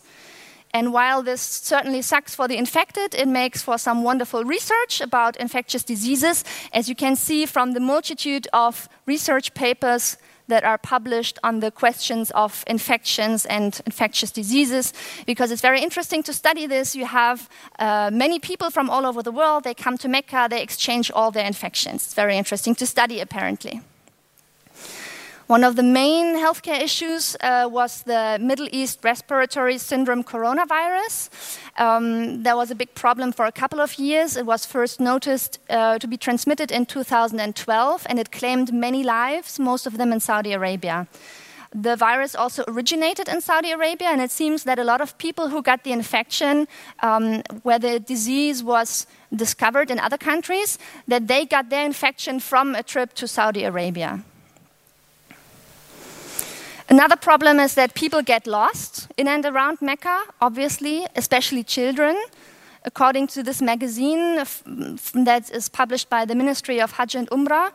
And 0.72 0.94
while 0.94 1.22
this 1.22 1.42
certainly 1.42 2.02
sucks 2.02 2.34
for 2.34 2.48
the 2.48 2.56
infected, 2.56 3.14
it 3.14 3.28
makes 3.28 3.62
for 3.62 3.78
some 3.78 4.04
wonderful 4.04 4.46
research 4.46 5.02
about 5.02 5.36
infectious 5.36 5.84
diseases, 5.84 6.46
as 6.72 6.88
you 6.88 6.96
can 6.96 7.18
see 7.18 7.46
from 7.46 7.74
the 7.74 7.82
multitude 7.82 8.48
of 8.54 8.88
research 9.06 9.54
papers 9.54 10.16
that 10.50 10.64
are 10.64 10.78
published 10.78 11.40
on 11.44 11.62
the 11.62 11.72
questions 11.72 12.32
of 12.32 12.64
infections 12.68 13.46
and 13.46 13.82
infectious 13.86 14.32
diseases 14.32 14.94
because 15.26 15.52
it's 15.52 15.62
very 15.62 15.82
interesting 15.82 16.22
to 16.24 16.34
study 16.34 16.68
this. 16.68 16.96
You 16.96 17.06
have 17.06 17.50
uh, 17.80 18.10
many 18.14 18.40
people 18.40 18.70
from 18.70 18.90
all 18.90 19.06
over 19.06 19.24
the 19.24 19.32
world, 19.32 19.64
they 19.64 19.74
come 19.74 19.98
to 20.00 20.08
Mecca, 20.08 20.48
they 20.50 20.62
exchange 20.62 21.12
all 21.12 21.32
their 21.32 21.46
infections. 21.46 22.06
It's 22.06 22.14
very 22.14 22.38
interesting 22.38 22.76
to 22.76 22.86
study, 22.86 23.20
apparently. 23.22 23.82
One 25.50 25.64
of 25.64 25.76
the 25.76 25.82
main 25.82 26.36
healthcare 26.36 26.80
issues 26.80 27.36
uh, 27.42 27.68
was 27.72 28.04
the 28.04 28.38
Middle 28.40 28.68
East 28.72 29.00
Respiratory 29.04 29.80
Syndrome 29.80 30.24
coronavirus. 30.24 31.32
Um, 31.76 32.44
there 32.44 32.56
was 32.56 32.70
a 32.70 32.76
big 32.76 32.94
problem 32.94 33.32
for 33.32 33.48
a 33.48 33.52
couple 33.52 33.82
of 33.82 33.98
years. 33.98 34.38
It 34.38 34.46
was 34.46 34.68
first 34.68 35.00
noticed 35.00 35.58
uh, 35.68 35.98
to 35.98 36.08
be 36.08 36.18
transmitted 36.18 36.70
in 36.70 36.86
2012, 36.86 38.06
and 38.08 38.20
it 38.20 38.32
claimed 38.32 38.72
many 38.72 39.02
lives, 39.02 39.58
most 39.58 39.88
of 39.88 39.98
them 39.98 40.14
in 40.14 40.20
Saudi 40.20 40.54
Arabia. 40.54 41.08
The 41.74 41.96
virus 41.96 42.36
also 42.36 42.64
originated 42.68 43.28
in 43.28 43.42
Saudi 43.42 43.72
Arabia, 43.72 44.10
and 44.10 44.22
it 44.22 44.30
seems 44.30 44.66
that 44.66 44.78
a 44.78 44.84
lot 44.84 45.02
of 45.02 45.18
people 45.18 45.50
who 45.50 45.64
got 45.64 45.84
the 45.84 45.92
infection, 45.92 46.68
um, 47.02 47.42
where 47.64 47.80
the 47.80 48.00
disease 48.00 48.64
was 48.64 49.08
discovered 49.36 49.90
in 49.90 49.98
other 49.98 50.20
countries, 50.20 50.78
that 51.08 51.28
they 51.28 51.44
got 51.44 51.72
their 51.72 51.86
infection 51.86 52.40
from 52.40 52.76
a 52.76 52.84
trip 52.84 53.14
to 53.16 53.28
Saudi 53.28 53.64
Arabia. 53.64 54.24
Another 56.90 57.16
problem 57.16 57.60
is 57.60 57.76
that 57.76 57.94
people 57.94 58.24
get 58.24 58.48
lost 58.48 59.10
in 59.16 59.28
and 59.28 59.46
around 59.46 59.78
Mecca, 59.80 60.24
obviously, 60.42 61.06
especially 61.16 61.64
children. 61.64 62.18
According 62.84 63.28
to 63.28 63.44
this 63.44 63.62
magazine 63.62 64.38
that 65.14 65.52
is 65.54 65.70
published 65.70 66.10
by 66.10 66.26
the 66.26 66.34
Ministry 66.34 66.82
of 66.82 66.94
Hajj 66.94 67.14
and 67.14 67.30
Umrah, 67.30 67.72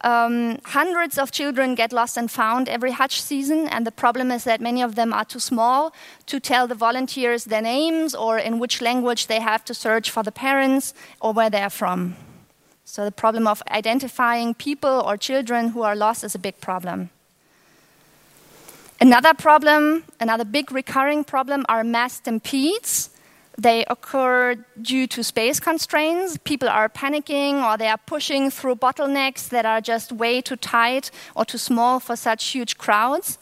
um, 0.00 0.58
hundreds 0.64 1.16
of 1.16 1.30
children 1.30 1.76
get 1.76 1.92
lost 1.92 2.16
and 2.16 2.28
found 2.28 2.68
every 2.68 2.90
Hajj 2.90 3.20
season, 3.20 3.68
and 3.68 3.86
the 3.86 3.92
problem 3.92 4.32
is 4.32 4.42
that 4.42 4.60
many 4.60 4.82
of 4.82 4.96
them 4.96 5.12
are 5.12 5.24
too 5.24 5.38
small 5.38 5.92
to 6.26 6.40
tell 6.40 6.66
the 6.66 6.74
volunteers 6.74 7.44
their 7.44 7.62
names 7.62 8.16
or 8.16 8.36
in 8.36 8.58
which 8.58 8.82
language 8.82 9.28
they 9.28 9.38
have 9.38 9.64
to 9.66 9.74
search 9.74 10.10
for 10.10 10.24
the 10.24 10.32
parents 10.32 10.92
or 11.20 11.32
where 11.32 11.50
they 11.50 11.62
are 11.62 11.70
from. 11.70 12.16
So, 12.84 13.04
the 13.04 13.12
problem 13.12 13.46
of 13.46 13.62
identifying 13.70 14.54
people 14.54 15.02
or 15.06 15.16
children 15.16 15.68
who 15.68 15.82
are 15.82 15.94
lost 15.94 16.24
is 16.24 16.34
a 16.34 16.40
big 16.40 16.60
problem. 16.60 17.10
Another 18.98 19.34
problem, 19.34 20.04
another 20.20 20.44
big 20.44 20.72
recurring 20.72 21.22
problem, 21.22 21.66
are 21.68 21.84
mass 21.84 22.14
stampedes. 22.14 23.10
They 23.58 23.84
occur 23.88 24.56
due 24.80 25.06
to 25.08 25.22
space 25.22 25.60
constraints. 25.60 26.38
People 26.38 26.68
are 26.68 26.88
panicking 26.88 27.62
or 27.62 27.76
they 27.76 27.88
are 27.88 27.98
pushing 27.98 28.50
through 28.50 28.76
bottlenecks 28.76 29.48
that 29.50 29.66
are 29.66 29.82
just 29.82 30.12
way 30.12 30.40
too 30.40 30.56
tight 30.56 31.10
or 31.34 31.44
too 31.44 31.58
small 31.58 32.00
for 32.00 32.16
such 32.16 32.48
huge 32.48 32.78
crowds. 32.78 33.38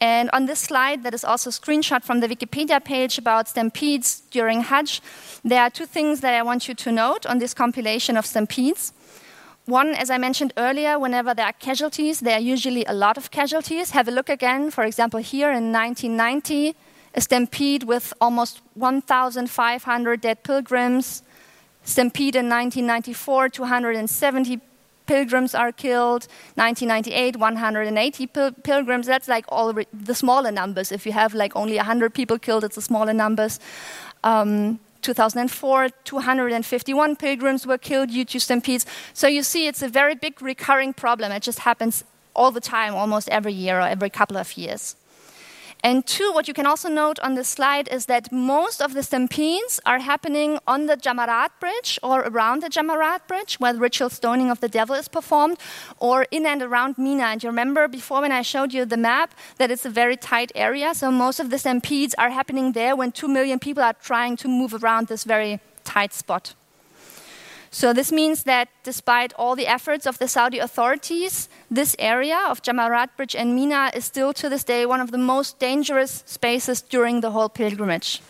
And 0.00 0.28
on 0.32 0.46
this 0.46 0.58
slide, 0.58 1.04
that 1.04 1.14
is 1.14 1.24
also 1.24 1.48
a 1.48 1.52
screenshot 1.52 2.02
from 2.02 2.20
the 2.20 2.28
Wikipedia 2.28 2.82
page 2.84 3.18
about 3.18 3.48
stampedes 3.48 4.22
during 4.30 4.62
Hajj, 4.62 5.00
there 5.44 5.62
are 5.62 5.70
two 5.70 5.86
things 5.86 6.20
that 6.20 6.34
I 6.34 6.42
want 6.42 6.66
you 6.66 6.74
to 6.74 6.92
note 6.92 7.24
on 7.24 7.38
this 7.38 7.54
compilation 7.54 8.16
of 8.16 8.26
stampedes. 8.26 8.92
One, 9.66 9.94
as 9.94 10.10
I 10.10 10.18
mentioned 10.18 10.52
earlier, 10.56 10.98
whenever 10.98 11.34
there 11.34 11.46
are 11.46 11.52
casualties, 11.52 12.18
there 12.18 12.36
are 12.36 12.40
usually 12.40 12.84
a 12.86 12.92
lot 12.92 13.16
of 13.16 13.30
casualties. 13.30 13.92
Have 13.92 14.08
a 14.08 14.10
look 14.10 14.28
again, 14.28 14.72
for 14.72 14.82
example, 14.82 15.20
here 15.20 15.52
in 15.52 15.70
1990, 15.70 16.74
a 17.14 17.20
stampede 17.20 17.84
with 17.84 18.12
almost 18.20 18.60
1,500 18.74 20.20
dead 20.20 20.42
pilgrims. 20.42 21.22
Stampede 21.84 22.34
in 22.34 22.48
1994, 22.48 23.50
270 23.50 24.60
pilgrims 25.06 25.54
are 25.54 25.70
killed. 25.70 26.26
1998, 26.56 27.36
180 27.36 28.26
pil- 28.26 28.52
pilgrims. 28.64 29.06
That's 29.06 29.28
like 29.28 29.44
all 29.48 29.72
the 29.72 30.14
smaller 30.14 30.50
numbers. 30.50 30.90
If 30.90 31.06
you 31.06 31.12
have 31.12 31.34
like 31.34 31.54
only 31.54 31.76
100 31.76 32.12
people 32.14 32.36
killed, 32.38 32.64
it's 32.64 32.74
the 32.74 32.82
smaller 32.82 33.12
numbers. 33.12 33.60
Um, 34.24 34.80
2004, 35.02 35.88
251 36.04 37.16
pilgrims 37.16 37.66
were 37.66 37.78
killed 37.78 38.10
due 38.10 38.24
to 38.24 38.40
stampedes. 38.40 38.86
So 39.12 39.26
you 39.26 39.42
see, 39.42 39.66
it's 39.66 39.82
a 39.82 39.88
very 39.88 40.14
big 40.14 40.40
recurring 40.40 40.94
problem. 40.94 41.32
It 41.32 41.42
just 41.42 41.60
happens 41.60 42.04
all 42.34 42.50
the 42.50 42.60
time, 42.60 42.94
almost 42.94 43.28
every 43.28 43.52
year 43.52 43.78
or 43.78 43.82
every 43.82 44.10
couple 44.10 44.36
of 44.36 44.56
years. 44.56 44.96
And 45.84 46.06
two, 46.06 46.30
what 46.32 46.46
you 46.46 46.54
can 46.54 46.64
also 46.64 46.88
note 46.88 47.18
on 47.20 47.34
this 47.34 47.48
slide 47.48 47.88
is 47.88 48.06
that 48.06 48.30
most 48.30 48.80
of 48.80 48.94
the 48.94 49.02
stampedes 49.02 49.80
are 49.84 49.98
happening 49.98 50.60
on 50.64 50.86
the 50.86 50.96
Jamarat 50.96 51.48
Bridge 51.58 51.98
or 52.04 52.20
around 52.20 52.62
the 52.62 52.68
Jamarat 52.68 53.26
Bridge, 53.26 53.58
where 53.58 53.72
the 53.72 53.80
ritual 53.80 54.08
stoning 54.08 54.48
of 54.48 54.60
the 54.60 54.68
devil 54.68 54.94
is 54.94 55.08
performed, 55.08 55.58
or 55.98 56.26
in 56.30 56.46
and 56.46 56.62
around 56.62 56.98
Mina. 56.98 57.24
And 57.24 57.42
you 57.42 57.48
remember 57.48 57.88
before 57.88 58.20
when 58.20 58.30
I 58.30 58.42
showed 58.42 58.72
you 58.72 58.84
the 58.84 58.96
map 58.96 59.34
that 59.58 59.72
it's 59.72 59.84
a 59.84 59.90
very 59.90 60.16
tight 60.16 60.52
area, 60.54 60.94
so 60.94 61.10
most 61.10 61.40
of 61.40 61.50
the 61.50 61.58
stampedes 61.58 62.14
are 62.16 62.30
happening 62.30 62.72
there 62.72 62.94
when 62.94 63.10
two 63.10 63.26
million 63.26 63.58
people 63.58 63.82
are 63.82 63.94
trying 63.94 64.36
to 64.36 64.46
move 64.46 64.72
around 64.72 65.08
this 65.08 65.24
very 65.24 65.58
tight 65.82 66.14
spot. 66.14 66.54
So 67.74 67.94
this 67.94 68.12
means 68.12 68.42
that 68.42 68.68
despite 68.84 69.32
all 69.38 69.56
the 69.56 69.66
efforts 69.66 70.06
of 70.06 70.18
the 70.18 70.28
Saudi 70.28 70.58
authorities, 70.58 71.48
this 71.70 71.96
area 71.98 72.38
of 72.50 72.60
Jamarat 72.60 73.16
Bridge 73.16 73.34
and 73.34 73.54
Mina 73.54 73.90
is 73.94 74.04
still 74.04 74.34
to 74.34 74.50
this 74.50 74.62
day 74.62 74.84
one 74.84 75.00
of 75.00 75.10
the 75.10 75.16
most 75.16 75.58
dangerous 75.58 76.22
spaces 76.26 76.82
during 76.82 77.22
the 77.22 77.30
whole 77.30 77.48
pilgrimage. 77.48 78.20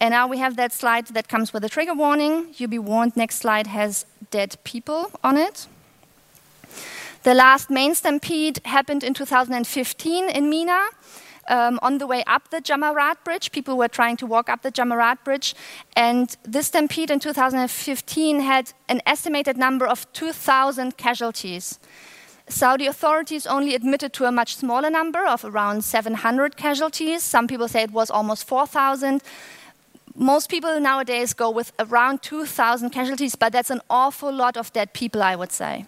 And 0.00 0.12
now 0.12 0.26
we 0.26 0.38
have 0.38 0.56
that 0.56 0.72
slide 0.72 1.08
that 1.08 1.28
comes 1.28 1.52
with 1.52 1.62
a 1.62 1.68
trigger 1.68 1.92
warning. 1.92 2.54
You'll 2.56 2.70
be 2.70 2.78
warned, 2.78 3.16
next 3.16 3.36
slide 3.36 3.66
has 3.66 4.06
dead 4.30 4.56
people 4.64 5.10
on 5.22 5.36
it. 5.36 5.66
The 7.24 7.34
last 7.34 7.68
main 7.68 7.94
stampede 7.94 8.60
happened 8.64 9.04
in 9.04 9.12
2015 9.12 10.30
in 10.30 10.48
Mina 10.48 10.88
um, 11.48 11.78
on 11.82 11.98
the 11.98 12.06
way 12.06 12.22
up 12.26 12.50
the 12.50 12.60
Jamarat 12.60 13.24
Bridge. 13.24 13.50
People 13.50 13.76
were 13.76 13.88
trying 13.88 14.16
to 14.18 14.26
walk 14.26 14.48
up 14.48 14.62
the 14.62 14.70
Jamarat 14.70 15.24
Bridge. 15.24 15.54
And 15.96 16.36
this 16.44 16.68
stampede 16.68 17.10
in 17.10 17.18
2015 17.18 18.40
had 18.40 18.72
an 18.88 19.00
estimated 19.06 19.56
number 19.56 19.86
of 19.86 20.10
2,000 20.12 20.96
casualties. 20.96 21.78
Saudi 22.48 22.86
authorities 22.86 23.46
only 23.46 23.74
admitted 23.74 24.12
to 24.14 24.24
a 24.24 24.32
much 24.32 24.56
smaller 24.56 24.88
number 24.90 25.26
of 25.26 25.44
around 25.44 25.84
700 25.84 26.56
casualties. 26.56 27.22
Some 27.22 27.46
people 27.46 27.68
say 27.68 27.82
it 27.82 27.90
was 27.90 28.10
almost 28.10 28.46
4,000. 28.46 29.22
Most 30.14 30.48
people 30.48 30.80
nowadays 30.80 31.34
go 31.34 31.50
with 31.50 31.72
around 31.78 32.22
2,000 32.22 32.90
casualties, 32.90 33.36
but 33.36 33.52
that's 33.52 33.70
an 33.70 33.80
awful 33.90 34.32
lot 34.32 34.56
of 34.56 34.72
dead 34.72 34.92
people, 34.92 35.22
I 35.22 35.36
would 35.36 35.52
say. 35.52 35.86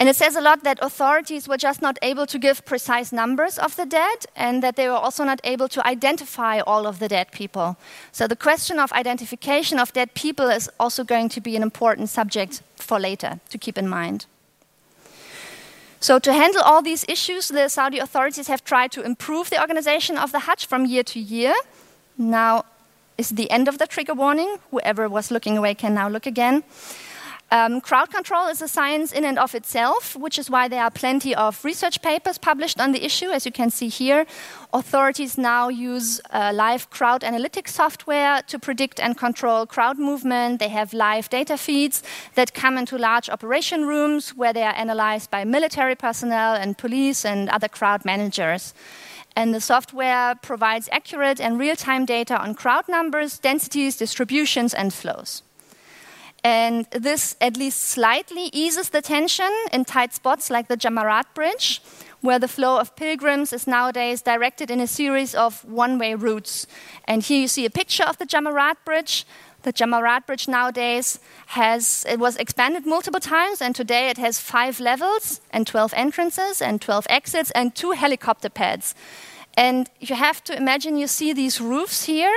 And 0.00 0.08
it 0.08 0.14
says 0.14 0.36
a 0.36 0.40
lot 0.40 0.62
that 0.62 0.78
authorities 0.80 1.48
were 1.48 1.56
just 1.56 1.82
not 1.82 1.98
able 2.02 2.26
to 2.26 2.38
give 2.38 2.64
precise 2.64 3.12
numbers 3.12 3.58
of 3.58 3.74
the 3.74 3.84
dead 3.84 4.26
and 4.36 4.62
that 4.62 4.76
they 4.76 4.86
were 4.86 4.94
also 4.94 5.24
not 5.24 5.40
able 5.42 5.68
to 5.68 5.84
identify 5.84 6.60
all 6.60 6.86
of 6.86 7.00
the 7.00 7.08
dead 7.08 7.32
people. 7.32 7.76
So 8.12 8.28
the 8.28 8.36
question 8.36 8.78
of 8.78 8.92
identification 8.92 9.80
of 9.80 9.92
dead 9.92 10.14
people 10.14 10.48
is 10.50 10.70
also 10.78 11.02
going 11.02 11.28
to 11.30 11.40
be 11.40 11.56
an 11.56 11.62
important 11.62 12.10
subject 12.10 12.62
for 12.76 13.00
later 13.00 13.40
to 13.50 13.58
keep 13.58 13.76
in 13.76 13.88
mind. 13.88 14.26
So, 16.00 16.20
to 16.20 16.32
handle 16.32 16.62
all 16.62 16.80
these 16.80 17.04
issues, 17.08 17.48
the 17.48 17.68
Saudi 17.68 17.98
authorities 17.98 18.46
have 18.46 18.62
tried 18.62 18.92
to 18.92 19.02
improve 19.02 19.50
the 19.50 19.60
organization 19.60 20.16
of 20.16 20.30
the 20.30 20.38
Hajj 20.38 20.64
from 20.64 20.86
year 20.86 21.02
to 21.02 21.18
year. 21.18 21.54
Now 22.16 22.66
is 23.16 23.30
the 23.30 23.50
end 23.50 23.66
of 23.66 23.78
the 23.78 23.86
trigger 23.86 24.14
warning. 24.14 24.58
Whoever 24.70 25.08
was 25.08 25.32
looking 25.32 25.58
away 25.58 25.74
can 25.74 25.94
now 25.94 26.08
look 26.08 26.24
again. 26.24 26.62
Um, 27.50 27.80
crowd 27.80 28.10
control 28.10 28.46
is 28.48 28.60
a 28.60 28.68
science 28.68 29.10
in 29.10 29.24
and 29.24 29.38
of 29.38 29.54
itself, 29.54 30.14
which 30.14 30.38
is 30.38 30.50
why 30.50 30.68
there 30.68 30.82
are 30.82 30.90
plenty 30.90 31.34
of 31.34 31.64
research 31.64 32.02
papers 32.02 32.36
published 32.36 32.78
on 32.78 32.92
the 32.92 33.02
issue, 33.02 33.30
as 33.30 33.46
you 33.46 33.52
can 33.52 33.70
see 33.70 33.88
here. 33.88 34.26
Authorities 34.74 35.38
now 35.38 35.70
use 35.70 36.20
uh, 36.30 36.52
live 36.54 36.90
crowd 36.90 37.22
analytics 37.22 37.70
software 37.70 38.42
to 38.48 38.58
predict 38.58 39.00
and 39.00 39.16
control 39.16 39.64
crowd 39.64 39.98
movement. 39.98 40.58
They 40.58 40.68
have 40.68 40.92
live 40.92 41.30
data 41.30 41.56
feeds 41.56 42.02
that 42.34 42.52
come 42.52 42.76
into 42.76 42.98
large 42.98 43.30
operation 43.30 43.86
rooms 43.86 44.36
where 44.36 44.52
they 44.52 44.64
are 44.64 44.74
analyzed 44.74 45.30
by 45.30 45.44
military 45.44 45.94
personnel 45.94 46.54
and 46.54 46.76
police 46.76 47.24
and 47.24 47.48
other 47.48 47.68
crowd 47.68 48.04
managers. 48.04 48.74
And 49.34 49.54
the 49.54 49.60
software 49.62 50.34
provides 50.34 50.88
accurate 50.92 51.40
and 51.40 51.58
real 51.58 51.76
time 51.76 52.04
data 52.04 52.38
on 52.38 52.54
crowd 52.54 52.88
numbers, 52.88 53.38
densities, 53.38 53.96
distributions, 53.96 54.74
and 54.74 54.92
flows. 54.92 55.42
And 56.44 56.86
this 56.92 57.36
at 57.40 57.56
least 57.56 57.80
slightly 57.80 58.50
eases 58.52 58.90
the 58.90 59.02
tension 59.02 59.50
in 59.72 59.84
tight 59.84 60.14
spots 60.14 60.50
like 60.50 60.68
the 60.68 60.76
Jamarat 60.76 61.34
Bridge, 61.34 61.82
where 62.20 62.38
the 62.38 62.48
flow 62.48 62.78
of 62.78 62.94
pilgrims 62.96 63.52
is 63.52 63.66
nowadays 63.66 64.22
directed 64.22 64.70
in 64.70 64.80
a 64.80 64.86
series 64.86 65.34
of 65.34 65.64
one 65.64 65.98
way 65.98 66.14
routes. 66.14 66.66
And 67.06 67.22
here 67.22 67.40
you 67.40 67.48
see 67.48 67.64
a 67.64 67.70
picture 67.70 68.04
of 68.04 68.18
the 68.18 68.26
Jamarat 68.26 68.76
Bridge. 68.84 69.26
The 69.62 69.72
Jamarat 69.72 70.26
Bridge 70.26 70.46
nowadays 70.46 71.18
has, 71.46 72.06
it 72.08 72.20
was 72.20 72.36
expanded 72.36 72.86
multiple 72.86 73.20
times, 73.20 73.60
and 73.60 73.74
today 73.74 74.08
it 74.08 74.16
has 74.18 74.38
five 74.38 74.78
levels 74.78 75.40
and 75.50 75.66
12 75.66 75.92
entrances 75.96 76.62
and 76.62 76.80
12 76.80 77.06
exits 77.10 77.50
and 77.50 77.74
two 77.74 77.90
helicopter 77.90 78.48
pads. 78.48 78.94
And 79.54 79.90
you 79.98 80.14
have 80.14 80.44
to 80.44 80.56
imagine 80.56 80.96
you 80.96 81.08
see 81.08 81.32
these 81.32 81.60
roofs 81.60 82.04
here. 82.04 82.34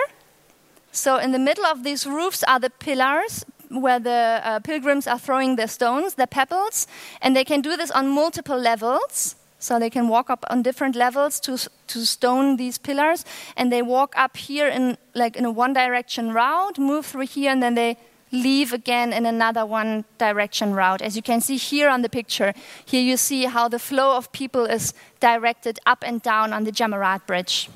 So, 0.91 1.17
in 1.17 1.31
the 1.31 1.39
middle 1.39 1.65
of 1.65 1.83
these 1.83 2.05
roofs 2.05 2.43
are 2.43 2.59
the 2.59 2.71
pillars, 2.71 3.45
where 3.71 3.99
the 3.99 4.41
uh, 4.43 4.59
pilgrims 4.59 5.07
are 5.07 5.19
throwing 5.19 5.55
their 5.55 5.67
stones, 5.67 6.15
their 6.15 6.27
pebbles, 6.27 6.87
and 7.21 7.35
they 7.35 7.43
can 7.43 7.61
do 7.61 7.77
this 7.77 7.91
on 7.91 8.09
multiple 8.09 8.57
levels. 8.57 9.35
So 9.59 9.77
they 9.77 9.91
can 9.91 10.07
walk 10.07 10.31
up 10.31 10.43
on 10.49 10.63
different 10.63 10.95
levels 10.95 11.39
to 11.41 11.55
to 11.87 12.05
stone 12.05 12.57
these 12.57 12.79
pillars, 12.79 13.23
and 13.55 13.71
they 13.71 13.83
walk 13.83 14.13
up 14.17 14.35
here 14.35 14.67
in 14.67 14.97
like 15.13 15.35
in 15.37 15.45
a 15.45 15.51
one 15.51 15.73
direction 15.73 16.33
route, 16.33 16.79
move 16.79 17.05
through 17.05 17.27
here, 17.27 17.51
and 17.51 17.61
then 17.61 17.75
they 17.75 17.97
leave 18.31 18.73
again 18.73 19.13
in 19.13 19.25
another 19.25 19.65
one 19.65 20.03
direction 20.17 20.73
route. 20.73 21.01
As 21.01 21.15
you 21.15 21.21
can 21.21 21.41
see 21.41 21.57
here 21.57 21.89
on 21.89 22.01
the 22.01 22.09
picture, 22.09 22.53
here 22.85 23.03
you 23.03 23.17
see 23.17 23.45
how 23.45 23.67
the 23.67 23.79
flow 23.79 24.17
of 24.17 24.31
people 24.31 24.65
is 24.65 24.93
directed 25.19 25.79
up 25.85 26.03
and 26.03 26.21
down 26.21 26.53
on 26.53 26.63
the 26.63 26.71
Jamarat 26.71 27.27
Bridge. 27.27 27.69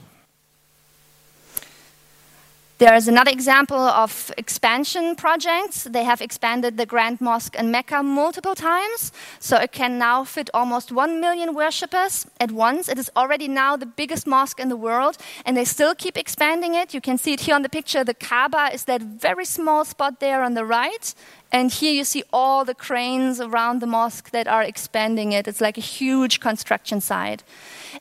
There 2.78 2.94
is 2.94 3.08
another 3.08 3.32
example 3.32 3.78
of 3.78 4.34
expansion 4.38 5.16
projects. 5.16 5.86
They 5.86 6.04
have 6.04 6.20
expanded 6.20 6.76
the 6.76 6.86
Grand 6.86 7.22
Mosque 7.22 7.56
in 7.56 7.72
Mecca 7.72 8.04
multiple 8.04 8.54
times, 8.54 9.14
so 9.40 9.56
it 9.56 9.72
can 9.72 9.98
now 9.98 10.26
fit 10.26 10.50
almost 10.54 10.92
1 10.92 11.22
million 11.22 11.56
worshippers 11.56 12.28
at 12.38 12.52
once. 12.52 12.90
It 12.90 13.00
is 13.00 13.10
already 13.16 13.48
now 13.48 13.78
the 13.78 13.86
biggest 13.86 14.28
mosque 14.28 14.60
in 14.60 14.68
the 14.68 14.76
world, 14.76 15.18
and 15.46 15.56
they 15.56 15.64
still 15.64 15.96
keep 15.96 16.18
expanding 16.18 16.76
it. 16.76 16.94
You 16.94 17.00
can 17.00 17.18
see 17.18 17.32
it 17.32 17.40
here 17.42 17.56
on 17.56 17.62
the 17.62 17.70
picture. 17.70 18.04
The 18.04 18.14
Kaaba 18.14 18.72
is 18.74 18.84
that 18.86 19.02
very 19.02 19.46
small 19.46 19.86
spot 19.86 20.20
there 20.20 20.44
on 20.44 20.54
the 20.54 20.66
right, 20.66 21.16
and 21.52 21.72
here 21.72 21.94
you 21.94 22.04
see 22.04 22.24
all 22.34 22.66
the 22.66 22.74
cranes 22.74 23.40
around 23.40 23.80
the 23.80 23.88
mosque 23.88 24.32
that 24.32 24.48
are 24.48 24.64
expanding 24.64 25.32
it. 25.32 25.48
It's 25.48 25.62
like 25.62 25.78
a 25.78 25.82
huge 25.82 26.40
construction 26.40 27.02
site. 27.02 27.44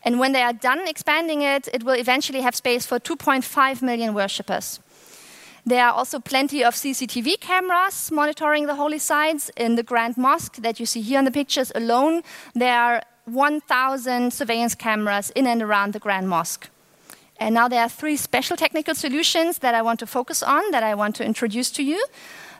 And 0.03 0.19
when 0.19 0.33
they 0.33 0.43
are 0.43 0.53
done 0.53 0.87
expanding 0.89 1.43
it, 1.43 1.69
it 1.73 1.85
will 1.85 1.95
eventually 1.95 2.41
have 2.41 2.55
space 2.55 2.87
for 2.87 2.99
2.5 2.99 3.83
million 3.83 4.15
worshippers. 4.15 4.81
There 5.67 5.83
are 5.83 5.93
also 5.93 6.19
plenty 6.19 6.63
of 6.63 6.75
CCTV 6.75 7.41
cameras 7.41 8.11
monitoring 8.11 8.67
the 8.67 8.75
holy 8.75 8.99
sites 8.99 9.51
in 9.57 9.77
the 9.77 9.83
Grand 9.83 10.19
Mosque 10.19 10.57
that 10.57 10.79
you 10.79 10.85
see 10.85 11.01
here 11.01 11.19
in 11.19 11.25
the 11.25 11.31
pictures 11.31 11.73
alone. 11.75 12.23
There 12.55 12.79
are 12.79 13.03
1,000 13.25 14.33
surveillance 14.33 14.75
cameras 14.75 15.31
in 15.31 15.47
and 15.47 15.63
around 15.63 15.95
the 15.95 15.99
Grand 15.99 16.29
Mosque. 16.29 16.69
And 17.39 17.55
now 17.55 17.69
there 17.69 17.81
are 17.81 17.89
three 17.89 18.17
special 18.17 18.57
technical 18.57 18.95
solutions 18.95 19.59
that 19.59 19.75
I 19.75 19.81
want 19.81 20.01
to 20.01 20.07
focus 20.07 20.43
on, 20.43 20.71
that 20.71 20.83
I 20.83 20.95
want 20.95 21.17
to 21.17 21.25
introduce 21.25 21.71
to 21.73 21.83
you. 21.83 22.05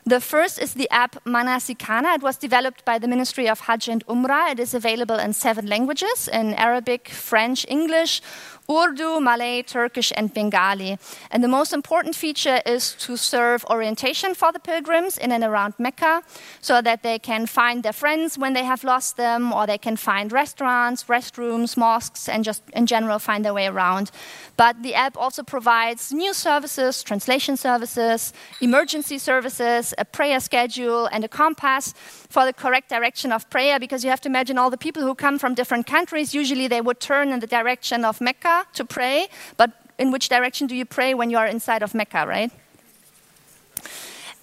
The 0.07 0.21
first 0.21 0.59
is 0.59 0.75
the 0.75 0.87
app 0.91 1.15
Manasikana. 1.25 2.13
It 2.13 2.21
was 2.21 2.37
developed 2.37 2.85
by 2.85 2.99
the 2.99 3.07
Ministry 3.07 3.49
of 3.49 3.61
Hajj 3.61 3.87
and 3.87 4.05
Umrah. 4.05 4.51
It 4.51 4.59
is 4.59 4.75
available 4.75 5.17
in 5.17 5.33
seven 5.33 5.65
languages 5.65 6.29
in 6.31 6.53
Arabic, 6.53 7.09
French, 7.09 7.65
English, 7.67 8.21
Urdu, 8.69 9.19
Malay, 9.19 9.63
Turkish, 9.63 10.11
and 10.15 10.31
Bengali. 10.31 10.99
And 11.31 11.43
the 11.43 11.47
most 11.47 11.73
important 11.73 12.15
feature 12.15 12.61
is 12.67 12.93
to 12.99 13.17
serve 13.17 13.65
orientation 13.65 14.35
for 14.35 14.51
the 14.51 14.59
pilgrims 14.59 15.17
in 15.17 15.31
and 15.31 15.43
around 15.43 15.73
Mecca 15.79 16.21
so 16.61 16.81
that 16.81 17.01
they 17.01 17.17
can 17.17 17.47
find 17.47 17.81
their 17.81 17.93
friends 17.93 18.37
when 18.37 18.53
they 18.53 18.63
have 18.63 18.83
lost 18.83 19.17
them, 19.17 19.53
or 19.53 19.65
they 19.65 19.77
can 19.77 19.95
find 19.97 20.31
restaurants, 20.31 21.05
restrooms, 21.05 21.77
mosques, 21.77 22.29
and 22.29 22.43
just 22.43 22.61
in 22.73 22.85
general 22.85 23.19
find 23.19 23.43
their 23.43 23.53
way 23.53 23.67
around. 23.67 24.11
But 24.57 24.83
the 24.83 24.93
app 24.93 25.17
also 25.17 25.43
provides 25.43 26.11
new 26.11 26.33
services, 26.33 27.03
translation 27.03 27.57
services, 27.57 28.33
emergency 28.61 29.17
services, 29.17 29.94
a 29.97 30.05
prayer 30.05 30.39
schedule, 30.39 31.07
and 31.07 31.23
a 31.23 31.27
compass 31.27 31.93
for 32.29 32.45
the 32.45 32.53
correct 32.53 32.89
direction 32.89 33.31
of 33.31 33.49
prayer 33.49 33.79
because 33.79 34.03
you 34.03 34.09
have 34.09 34.21
to 34.21 34.29
imagine 34.29 34.57
all 34.57 34.69
the 34.69 34.77
people 34.77 35.01
who 35.01 35.15
come 35.15 35.39
from 35.39 35.53
different 35.53 35.87
countries. 35.87 36.33
Usually 36.33 36.67
they 36.67 36.81
would 36.81 36.99
turn 36.99 37.31
in 37.31 37.39
the 37.39 37.47
direction 37.47 38.05
of 38.05 38.21
Mecca 38.21 38.65
to 38.73 38.85
pray, 38.85 39.27
but 39.57 39.71
in 39.97 40.11
which 40.11 40.29
direction 40.29 40.67
do 40.67 40.75
you 40.75 40.85
pray 40.85 41.13
when 41.13 41.29
you 41.29 41.37
are 41.37 41.47
inside 41.47 41.83
of 41.83 41.93
Mecca, 41.93 42.25
right? 42.27 42.51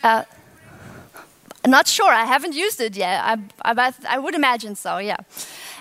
Uh, 0.03 0.25
not 1.67 1.87
sure. 1.87 2.13
I 2.13 2.25
haven't 2.25 2.55
used 2.55 2.81
it 2.81 2.97
yet. 2.97 3.23
I, 3.25 3.39
I, 3.65 3.93
I, 4.09 4.19
would 4.19 4.35
imagine 4.35 4.75
so, 4.75 4.99
yeah. 4.99 5.19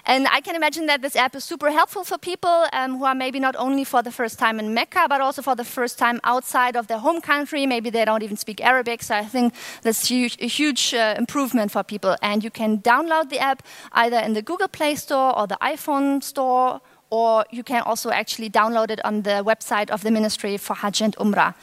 And 0.05 0.27
I 0.27 0.41
can 0.41 0.55
imagine 0.55 0.85
that 0.87 1.01
this 1.01 1.15
app 1.15 1.35
is 1.35 1.43
super 1.43 1.71
helpful 1.71 2.03
for 2.03 2.17
people 2.17 2.67
um, 2.73 2.97
who 2.97 3.05
are 3.05 3.15
maybe 3.15 3.39
not 3.39 3.55
only 3.55 3.83
for 3.83 4.01
the 4.01 4.11
first 4.11 4.39
time 4.39 4.59
in 4.59 4.73
Mecca, 4.73 5.05
but 5.07 5.21
also 5.21 5.41
for 5.41 5.55
the 5.55 5.63
first 5.63 5.97
time 5.97 6.19
outside 6.23 6.75
of 6.75 6.87
their 6.87 6.99
home 6.99 7.21
country. 7.21 7.65
Maybe 7.65 7.89
they 7.89 8.05
don't 8.05 8.23
even 8.23 8.37
speak 8.37 8.61
Arabic. 8.61 9.03
So 9.03 9.15
I 9.15 9.25
think 9.25 9.53
that's 9.81 10.07
huge, 10.07 10.37
a 10.39 10.47
huge 10.47 10.93
uh, 10.93 11.15
improvement 11.17 11.71
for 11.71 11.83
people. 11.83 12.15
And 12.21 12.43
you 12.43 12.51
can 12.51 12.79
download 12.79 13.29
the 13.29 13.39
app 13.39 13.63
either 13.91 14.17
in 14.17 14.33
the 14.33 14.41
Google 14.41 14.67
Play 14.67 14.95
Store 14.95 15.37
or 15.37 15.47
the 15.47 15.57
iPhone 15.61 16.23
Store 16.23 16.81
or 17.11 17.45
you 17.51 17.61
can 17.61 17.81
also 17.81 18.09
actually 18.09 18.49
download 18.49 18.89
it 18.89 19.03
on 19.05 19.21
the 19.23 19.43
website 19.45 19.89
of 19.89 20.01
the 20.01 20.09
Ministry 20.09 20.57
for 20.57 20.73
Hajj 20.73 21.01
and 21.01 21.15
Umrah. 21.17 21.53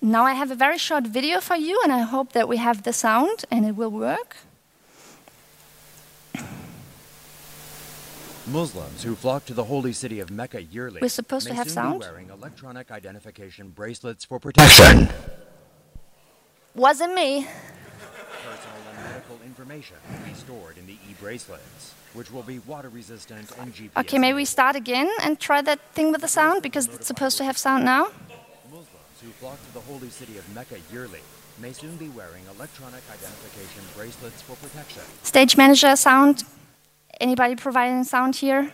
Now 0.00 0.24
I 0.24 0.32
have 0.34 0.50
a 0.50 0.54
very 0.54 0.78
short 0.78 1.06
video 1.06 1.40
for 1.40 1.56
you, 1.56 1.78
and 1.84 1.92
I 1.92 2.00
hope 2.00 2.32
that 2.32 2.48
we 2.48 2.56
have 2.56 2.84
the 2.84 2.92
sound 2.92 3.44
and 3.50 3.66
it 3.66 3.76
will 3.76 3.90
work. 3.90 4.36
Muslims 8.46 9.02
who 9.02 9.14
flock 9.14 9.44
to 9.46 9.54
the 9.54 9.64
holy 9.64 9.92
city 9.92 10.20
of 10.20 10.30
Mecca 10.30 10.62
yearly 10.62 10.98
We're 11.00 11.08
supposed 11.08 11.46
to 11.46 11.54
have 11.54 11.70
sound. 11.70 12.00
wearing 12.00 12.30
electronic 12.30 12.90
identification 12.90 13.70
bracelets 13.70 14.24
for 14.24 14.40
protection. 14.40 15.08
Wasn't 16.74 17.14
me. 17.14 17.46
Personal 18.44 18.76
and 18.90 19.04
medical 19.04 19.38
information 19.44 19.96
will 20.10 20.26
be 20.28 20.34
stored 20.34 20.76
in 20.78 20.86
the 20.86 20.98
e-bracelets 21.08 21.94
which 22.14 22.30
will 22.30 22.42
be 22.42 22.58
water 22.60 22.88
resistant 22.88 23.50
and 23.58 23.74
GPS. 23.74 23.96
Okay, 23.96 24.18
maybe 24.18 24.36
we 24.36 24.44
start 24.44 24.76
again 24.76 25.08
and 25.22 25.40
try 25.40 25.62
that 25.62 25.80
thing 25.94 26.12
with 26.12 26.20
the 26.20 26.28
sound 26.28 26.62
because 26.62 26.86
it's 26.88 27.06
supposed 27.06 27.38
to 27.38 27.44
have 27.44 27.56
sound 27.56 27.84
now. 27.84 28.10
Muslims 28.70 28.88
who 29.22 29.30
flock 29.30 29.58
to 29.66 29.74
the 29.74 29.80
holy 29.80 30.10
city 30.10 30.36
of 30.36 30.54
Mecca 30.54 30.76
yearly 30.92 31.20
may 31.58 31.72
soon 31.72 31.96
be 31.96 32.08
wearing 32.10 32.42
electronic 32.56 33.02
identification 33.10 33.82
bracelets 33.96 34.42
for 34.42 34.56
protection. 34.56 35.02
Stage 35.22 35.56
manager 35.56 35.96
sound. 35.96 36.44
Anybody 37.22 37.54
providing 37.54 38.02
sound 38.02 38.34
here? 38.34 38.72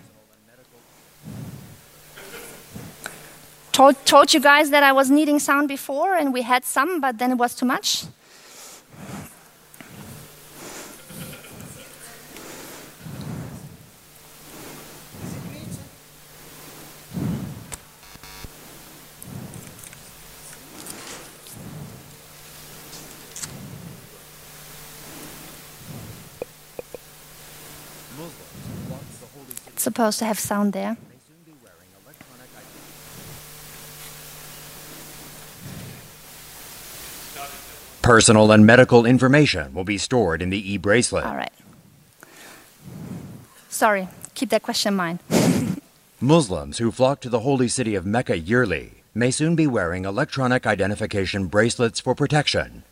Told, 3.72 3.94
told 4.06 4.32
you 4.32 4.40
guys 4.40 4.70
that 4.70 4.82
I 4.82 4.92
was 4.92 5.10
needing 5.10 5.38
sound 5.38 5.68
before 5.68 6.14
and 6.14 6.32
we 6.32 6.40
had 6.40 6.64
some, 6.64 6.98
but 6.98 7.18
then 7.18 7.30
it 7.30 7.36
was 7.36 7.54
too 7.54 7.66
much. 7.66 8.06
It's 29.77 29.77
supposed 29.88 30.18
to 30.18 30.26
have 30.26 30.38
sound 30.38 30.74
there. 30.74 30.98
Personal 38.02 38.52
and 38.52 38.66
medical 38.66 39.06
information 39.06 39.72
will 39.72 39.84
be 39.84 39.98
stored 39.98 40.42
in 40.42 40.50
the 40.50 40.72
e 40.72 40.76
bracelet. 40.76 41.24
All 41.24 41.36
right. 41.36 41.52
Sorry, 43.70 44.08
keep 44.34 44.50
that 44.50 44.62
question 44.62 44.92
in 44.92 44.96
mind. 44.96 45.18
Muslims 46.20 46.78
who 46.78 46.90
flock 46.90 47.20
to 47.20 47.30
the 47.30 47.40
holy 47.40 47.68
city 47.68 47.94
of 47.94 48.04
Mecca 48.04 48.36
yearly 48.36 49.02
may 49.14 49.30
soon 49.30 49.56
be 49.56 49.66
wearing 49.66 50.04
electronic 50.04 50.66
identification 50.66 51.46
bracelets 51.46 52.00
for 52.00 52.14
protection. 52.14 52.82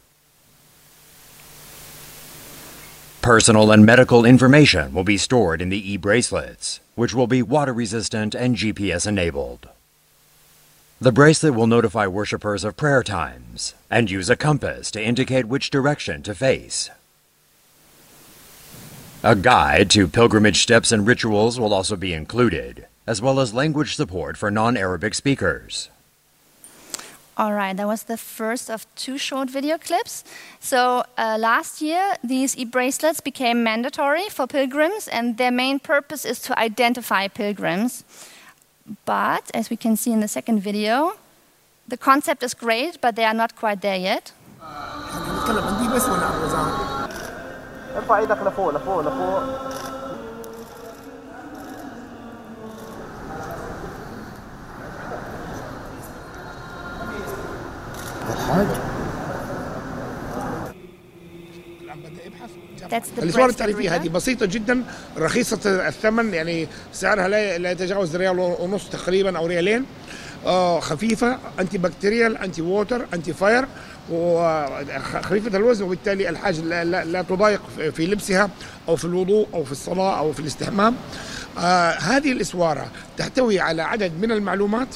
Personal 3.26 3.72
and 3.72 3.84
medical 3.84 4.24
information 4.24 4.94
will 4.94 5.02
be 5.02 5.18
stored 5.18 5.60
in 5.60 5.68
the 5.68 5.92
e 5.92 5.96
bracelets, 5.96 6.78
which 6.94 7.12
will 7.12 7.26
be 7.26 7.42
water 7.42 7.72
resistant 7.72 8.36
and 8.36 8.54
GPS 8.54 9.04
enabled. 9.04 9.68
The 11.00 11.10
bracelet 11.10 11.52
will 11.52 11.66
notify 11.66 12.06
worshippers 12.06 12.62
of 12.62 12.76
prayer 12.76 13.02
times 13.02 13.74
and 13.90 14.08
use 14.08 14.30
a 14.30 14.36
compass 14.36 14.92
to 14.92 15.02
indicate 15.02 15.48
which 15.48 15.70
direction 15.70 16.22
to 16.22 16.36
face. 16.36 16.88
A 19.24 19.34
guide 19.34 19.90
to 19.90 20.06
pilgrimage 20.06 20.62
steps 20.62 20.92
and 20.92 21.04
rituals 21.04 21.58
will 21.58 21.74
also 21.74 21.96
be 21.96 22.12
included, 22.12 22.86
as 23.08 23.20
well 23.20 23.40
as 23.40 23.52
language 23.52 23.96
support 23.96 24.36
for 24.36 24.52
non 24.52 24.76
Arabic 24.76 25.16
speakers. 25.16 25.90
All 27.38 27.52
right, 27.52 27.76
that 27.76 27.86
was 27.86 28.04
the 28.04 28.16
first 28.16 28.70
of 28.70 28.86
two 28.94 29.18
short 29.18 29.50
video 29.50 29.76
clips. 29.76 30.24
So 30.58 31.04
uh, 31.18 31.36
last 31.38 31.82
year, 31.82 32.14
these 32.24 32.56
e-bracelets 32.56 33.20
became 33.20 33.62
mandatory 33.62 34.30
for 34.30 34.46
pilgrims, 34.46 35.06
and 35.06 35.36
their 35.36 35.50
main 35.50 35.78
purpose 35.78 36.24
is 36.24 36.40
to 36.42 36.58
identify 36.58 37.28
pilgrims. 37.28 38.04
But 39.04 39.50
as 39.52 39.68
we 39.68 39.76
can 39.76 39.96
see 39.96 40.12
in 40.12 40.20
the 40.20 40.28
second 40.28 40.60
video, 40.60 41.12
the 41.86 41.98
concept 41.98 42.42
is 42.42 42.54
great, 42.54 43.02
but 43.02 43.16
they 43.16 43.24
are 43.24 43.34
not 43.34 43.54
quite 43.54 43.82
there 43.82 43.98
yet. 43.98 44.32
The 58.56 58.96
الاسوار 63.22 63.48
التعريفيه. 63.48 63.94
هذه 63.94 64.08
بسيطة 64.08 64.46
جدا 64.46 64.82
رخيصة 65.18 65.88
الثمن 65.88 66.34
يعني 66.34 66.68
سعرها 66.92 67.28
لا 67.28 67.58
لا 67.58 67.70
يتجاوز 67.70 68.16
ريال 68.16 68.38
ونص 68.38 68.88
تقريبا 68.88 69.38
أو 69.38 69.46
ريالين. 69.46 69.84
آه 70.46 70.80
خفيفة 70.80 71.38
انتي 71.60 71.78
بكتيريال 71.78 72.38
انتي 72.38 72.62
ووتر 72.62 73.06
انتي 73.14 73.32
فاير 73.32 73.66
وخفيفة 74.10 75.56
الوزن 75.56 75.84
وبالتالي 75.84 76.28
الحاج 76.28 76.60
لا, 76.60 76.84
لا, 76.84 77.04
لا 77.04 77.22
تضايق 77.22 77.62
في 77.92 78.06
لبسها 78.06 78.50
أو 78.88 78.96
في 78.96 79.04
الوضوء 79.04 79.48
أو 79.54 79.64
في 79.64 79.72
الصلاة 79.72 80.18
أو 80.18 80.32
في 80.32 80.40
الاستحمام. 80.40 80.94
آه 81.58 81.90
هذه 81.90 82.32
الاسواره 82.32 82.86
تحتوي 83.16 83.60
على 83.60 83.82
عدد 83.82 84.12
من 84.20 84.32
المعلومات 84.32 84.88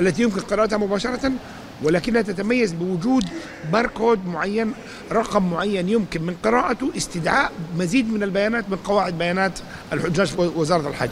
التي 0.00 0.22
يمكن 0.22 0.40
قراءتها 0.40 0.78
مباشرة. 0.78 1.32
ولكنها 1.82 2.22
تتميز 2.22 2.72
بوجود 2.72 3.24
باركود 3.72 4.26
معين 4.26 4.72
رقم 5.12 5.50
معين 5.50 5.88
يمكن 5.88 6.22
من 6.22 6.34
قراءته 6.44 6.90
استدعاء 6.96 7.52
مزيد 7.78 8.12
من 8.12 8.22
البيانات 8.22 8.64
من 8.70 8.76
قواعد 8.76 9.18
بيانات 9.18 9.58
الحجاج 9.92 10.26
في 10.26 10.50
وزارة 10.56 10.88
الحج. 10.88 11.10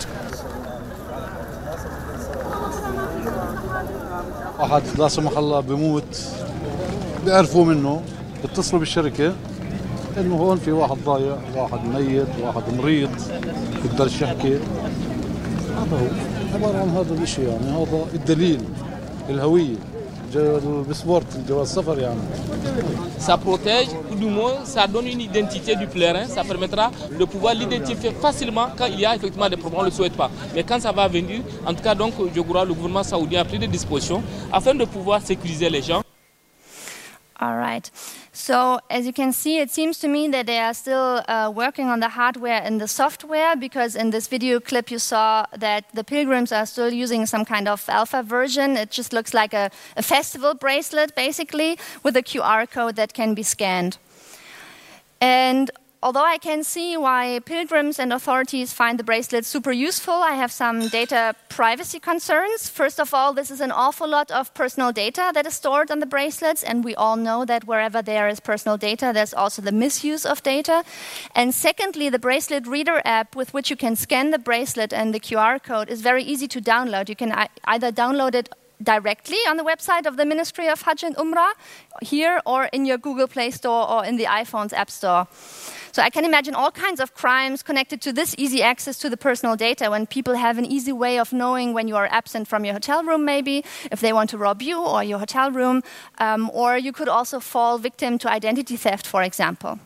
واحد 4.59 4.83
لا 4.99 5.09
سمح 5.09 5.39
الله 5.39 5.61
بموت 5.61 6.23
بيعرفوا 7.25 7.65
منه 7.65 8.03
بيتصلوا 8.43 8.81
بالشركة 8.81 9.35
إنه 10.19 10.37
هون 10.37 10.59
في 10.59 10.73
واحد 10.73 10.97
ضايع 11.05 11.37
واحد 11.57 11.85
ميت 11.95 12.29
واحد 12.41 12.63
مريض 12.79 13.11
بيقدرش 13.83 14.23
يحكي. 14.23 14.57
هذا 15.77 15.97
هو 15.97 16.55
عبارة 16.55 16.79
عن 16.79 16.89
هذا 16.89 17.23
الشيء 17.23 17.49
يعني 17.49 17.71
هذا 17.71 18.07
الدليل 18.15 18.61
الهوية. 19.29 19.77
Ça 23.19 23.37
protège, 23.39 23.89
ou 24.11 24.15
du 24.15 24.27
moins, 24.27 24.65
ça 24.65 24.87
donne 24.87 25.07
une 25.07 25.21
identité 25.21 25.77
du 25.77 25.87
pèlerin. 25.87 26.27
Ça 26.27 26.43
permettra 26.45 26.91
de 27.19 27.25
pouvoir 27.25 27.55
l'identifier 27.55 28.11
facilement 28.11 28.69
quand 28.77 28.87
il 28.87 29.01
y 29.01 29.07
a 29.07 29.15
effectivement 29.15 29.49
des 29.49 29.57
problèmes, 29.57 29.81
on 29.81 29.85
ne 29.85 29.89
le 29.91 29.95
souhaite 29.95 30.17
pas. 30.17 30.31
Mais 30.55 30.65
quand 30.65 30.81
ça 30.81 30.93
va 30.93 31.07
venir, 31.09 31.41
en 31.67 31.75
tout 31.75 31.83
cas, 31.83 31.95
donc, 31.95 32.15
je 32.35 32.41
crois 32.41 32.65
le 32.65 32.75
gouvernement 32.75 33.03
saoudien 33.03 33.41
a 33.43 33.45
pris 33.45 33.59
des 33.59 33.69
dispositions 33.69 34.23
afin 34.53 34.75
de 34.75 34.85
pouvoir 34.85 35.21
sécuriser 35.23 35.71
les 35.71 35.83
gens. 35.83 36.03
All 37.41 37.59
right. 37.59 37.91
So, 38.37 38.81
as 38.91 39.07
you 39.07 39.13
can 39.13 39.33
see, 39.33 39.61
it 39.61 39.71
seems 39.71 40.01
to 40.01 40.09
me 40.09 40.27
that 40.27 40.47
they 40.47 40.59
are 40.59 40.75
still 40.75 41.23
uh, 41.29 41.53
working 41.55 41.89
on 41.89 42.01
the 42.01 42.09
hardware 42.09 42.61
and 42.65 42.81
the 42.81 42.89
software 42.89 43.55
because 43.55 43.95
in 43.95 44.11
this 44.11 44.27
video 44.27 44.59
clip 44.59 44.91
you 44.91 44.99
saw 44.99 45.47
that 45.57 45.85
the 45.95 46.03
pilgrims 46.03 46.51
are 46.51 46.67
still 46.67 46.93
using 46.93 47.27
some 47.27 47.45
kind 47.45 47.69
of 47.69 47.89
alpha 47.89 48.25
version. 48.25 48.77
It 48.77 48.91
just 48.91 49.13
looks 49.13 49.35
like 49.35 49.55
a, 49.55 49.71
a 49.97 50.03
festival 50.03 50.53
bracelet, 50.53 51.15
basically, 51.15 51.79
with 52.03 52.17
a 52.17 52.23
QR 52.23 52.69
code 52.69 52.97
that 52.97 53.15
can 53.15 53.35
be 53.35 53.45
scanned. 53.45 53.99
And 55.21 55.71
although 56.05 56.25
I 56.25 56.37
can 56.37 56.63
see 56.63 56.99
why 56.99 57.41
pilgrims 57.47 57.99
and 57.99 58.13
authorities 58.13 58.75
find 58.75 58.99
the 58.99 59.05
bracelet 59.05 59.47
super 59.47 59.73
useful, 59.73 60.13
I 60.13 60.33
have 60.33 60.53
some 60.53 60.89
data 60.89 61.35
privacy 61.49 61.99
concerns. 61.99 62.69
First 62.69 63.01
of 63.01 63.15
all, 63.15 63.33
this 63.33 63.51
is 63.51 63.63
an 63.63 63.73
awful 63.73 64.07
lot 64.07 64.31
of 64.31 64.53
personal 64.53 64.93
data 64.93 65.31
that 65.33 65.47
is 65.47 65.55
stored 65.55 65.91
on 65.91 66.01
the 66.01 66.07
bracelets, 66.07 66.63
and 66.63 66.85
we 66.85 66.95
all 66.95 67.17
know 67.17 67.47
that 67.47 67.65
wherever 67.65 68.03
there 68.03 68.29
is 68.29 68.39
personal 68.39 68.77
data, 68.77 69.13
there's 69.15 69.33
also 69.33 69.63
the 69.63 69.73
misuse 69.73 70.27
of 70.27 70.43
data. 70.43 70.85
And 71.35 71.55
secondly, 71.55 72.11
the 72.11 72.19
bracelet 72.19 72.67
reader 72.67 73.01
app 73.07 73.35
with 73.35 73.55
which 73.55 73.71
you 73.71 73.77
can 73.77 73.97
scan 73.97 74.31
the 74.31 74.39
bracelet 74.39 74.93
and 74.93 75.15
the 75.15 75.21
QR 75.21 75.63
code 75.63 75.89
is 75.89 76.03
very 76.03 76.23
easy 76.23 76.47
to 76.49 76.61
download. 76.61 77.09
You 77.09 77.17
can 77.17 77.33
either 77.65 77.91
download 77.91 78.35
it 78.35 78.51
directly 78.83 79.39
on 79.49 79.57
the 79.57 79.65
website 79.65 80.07
of 80.07 80.17
the 80.17 80.27
Ministry 80.27 80.69
of 80.69 80.83
Hajj 80.83 81.05
and 81.05 81.17
Umrah 81.17 81.53
here 82.03 82.41
or 82.45 82.65
in 82.73 82.85
your 82.85 82.99
Google 82.99 83.29
Play 83.29 83.51
Store 83.51 83.89
or 83.89 84.05
in 84.05 84.17
the 84.17 84.25
iPhone's 84.25 84.73
App 84.73 84.91
Store. 84.91 85.27
So 85.95 86.03
I 86.03 86.11
can 86.11 86.25
imagine 86.25 86.57
all 86.57 86.73
kinds 86.73 86.99
of 86.99 87.15
crimes 87.15 87.63
connected 87.63 88.01
to 88.01 88.13
this 88.13 88.35
easy 88.37 88.65
access 88.65 88.99
to 88.99 89.09
the 89.09 89.17
personal 89.17 89.55
data 89.55 89.89
when 89.91 90.09
people 90.09 90.35
have 90.35 90.59
an 90.59 90.65
easy 90.65 90.91
way 90.91 91.21
of 91.21 91.33
knowing 91.33 91.73
when 91.73 91.87
you 91.87 91.95
are 91.95 92.09
absent 92.11 92.49
from 92.49 92.65
your 92.65 92.75
hotel 92.75 93.05
room, 93.05 93.25
maybe, 93.25 93.65
if 93.93 94.01
they 94.01 94.13
want 94.13 94.29
to 94.31 94.37
rob 94.37 94.61
you 94.61 94.77
or 94.85 95.05
your 95.05 95.21
hotel 95.21 95.53
room. 95.53 95.85
Um, 96.19 96.51
or 96.53 96.77
you 96.77 96.93
could 96.93 97.09
also 97.09 97.39
fall 97.39 97.79
victim 97.79 98.19
to 98.19 98.29
identity 98.29 98.77
theft, 98.77 99.07
for 99.07 99.23
example. 99.23 99.79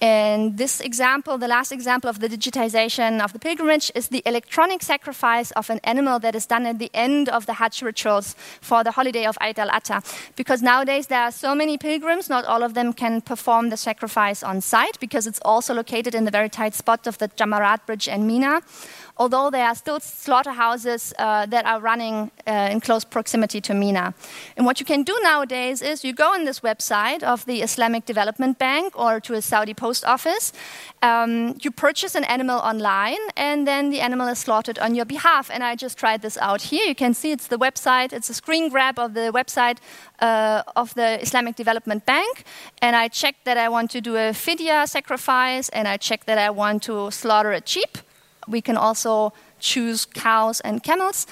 And 0.00 0.56
this 0.58 0.80
example, 0.80 1.38
the 1.38 1.48
last 1.48 1.72
example 1.72 2.08
of 2.08 2.20
the 2.20 2.28
digitization 2.28 3.20
of 3.20 3.32
the 3.32 3.38
pilgrimage, 3.38 3.90
is 3.94 4.08
the 4.08 4.22
electronic 4.26 4.82
sacrifice 4.82 5.50
of 5.52 5.70
an 5.70 5.80
animal 5.82 6.20
that 6.20 6.34
is 6.36 6.46
done 6.46 6.66
at 6.66 6.78
the 6.78 6.90
end 6.94 7.28
of 7.28 7.46
the 7.46 7.54
Hajj 7.54 7.82
rituals 7.82 8.36
for 8.60 8.84
the 8.84 8.92
holiday 8.92 9.26
of 9.26 9.36
Eid 9.40 9.58
al 9.58 9.70
Adha. 9.70 10.04
Because 10.36 10.62
nowadays 10.62 11.08
there 11.08 11.22
are 11.22 11.32
so 11.32 11.54
many 11.54 11.78
pilgrims, 11.78 12.28
not 12.28 12.44
all 12.44 12.62
of 12.62 12.74
them 12.74 12.92
can 12.92 13.20
perform 13.20 13.70
the 13.70 13.76
sacrifice 13.76 14.42
on 14.42 14.60
site 14.60 15.00
because 15.00 15.26
it's 15.26 15.40
also 15.44 15.74
located 15.74 16.14
in 16.14 16.24
the 16.24 16.30
very 16.30 16.48
tight 16.48 16.74
spot 16.74 17.06
of 17.06 17.18
the 17.18 17.28
Jamarat 17.28 17.84
Bridge 17.86 18.08
and 18.08 18.26
Mina. 18.26 18.62
Although 19.16 19.50
there 19.50 19.66
are 19.66 19.74
still 19.74 19.98
slaughterhouses 19.98 21.12
uh, 21.18 21.44
that 21.46 21.66
are 21.66 21.80
running 21.80 22.30
uh, 22.46 22.68
in 22.70 22.80
close 22.80 23.04
proximity 23.04 23.60
to 23.62 23.74
Mina. 23.74 24.14
And 24.56 24.64
what 24.64 24.78
you 24.78 24.86
can 24.86 25.02
do 25.02 25.18
nowadays 25.24 25.82
is 25.82 26.04
you 26.04 26.12
go 26.12 26.32
on 26.34 26.44
this 26.44 26.60
website 26.60 27.24
of 27.24 27.44
the 27.44 27.62
Islamic 27.62 28.06
Development 28.06 28.56
Bank 28.56 28.96
or 28.96 29.18
to 29.18 29.34
a 29.34 29.42
Saudi 29.42 29.74
post 29.74 29.87
office, 30.04 30.52
um, 31.02 31.56
you 31.60 31.70
purchase 31.70 32.14
an 32.14 32.24
animal 32.24 32.58
online, 32.58 33.18
and 33.36 33.66
then 33.66 33.90
the 33.90 34.00
animal 34.00 34.28
is 34.28 34.38
slaughtered 34.38 34.78
on 34.78 34.94
your 34.94 35.04
behalf. 35.04 35.50
And 35.50 35.62
I 35.62 35.76
just 35.76 35.98
tried 35.98 36.22
this 36.22 36.38
out 36.38 36.62
here. 36.62 36.86
You 36.86 36.94
can 36.94 37.14
see 37.14 37.30
it's 37.32 37.46
the 37.46 37.58
website, 37.58 38.12
it's 38.12 38.30
a 38.30 38.34
screen 38.34 38.68
grab 38.68 38.98
of 38.98 39.14
the 39.14 39.30
website 39.32 39.78
uh, 40.20 40.62
of 40.76 40.94
the 40.94 41.20
Islamic 41.22 41.56
Development 41.56 42.04
Bank. 42.04 42.44
And 42.82 42.94
I 42.96 43.08
checked 43.08 43.44
that 43.44 43.56
I 43.56 43.68
want 43.68 43.90
to 43.92 44.00
do 44.00 44.16
a 44.16 44.32
fidya 44.32 44.88
sacrifice, 44.88 45.68
and 45.70 45.88
I 45.88 45.96
checked 45.96 46.26
that 46.26 46.38
I 46.38 46.50
want 46.50 46.82
to 46.84 47.10
slaughter 47.10 47.52
a 47.52 47.62
sheep. 47.64 47.98
We 48.46 48.60
can 48.62 48.76
also 48.76 49.32
choose 49.60 50.04
cows 50.04 50.60
and 50.60 50.82
camels 50.82 51.26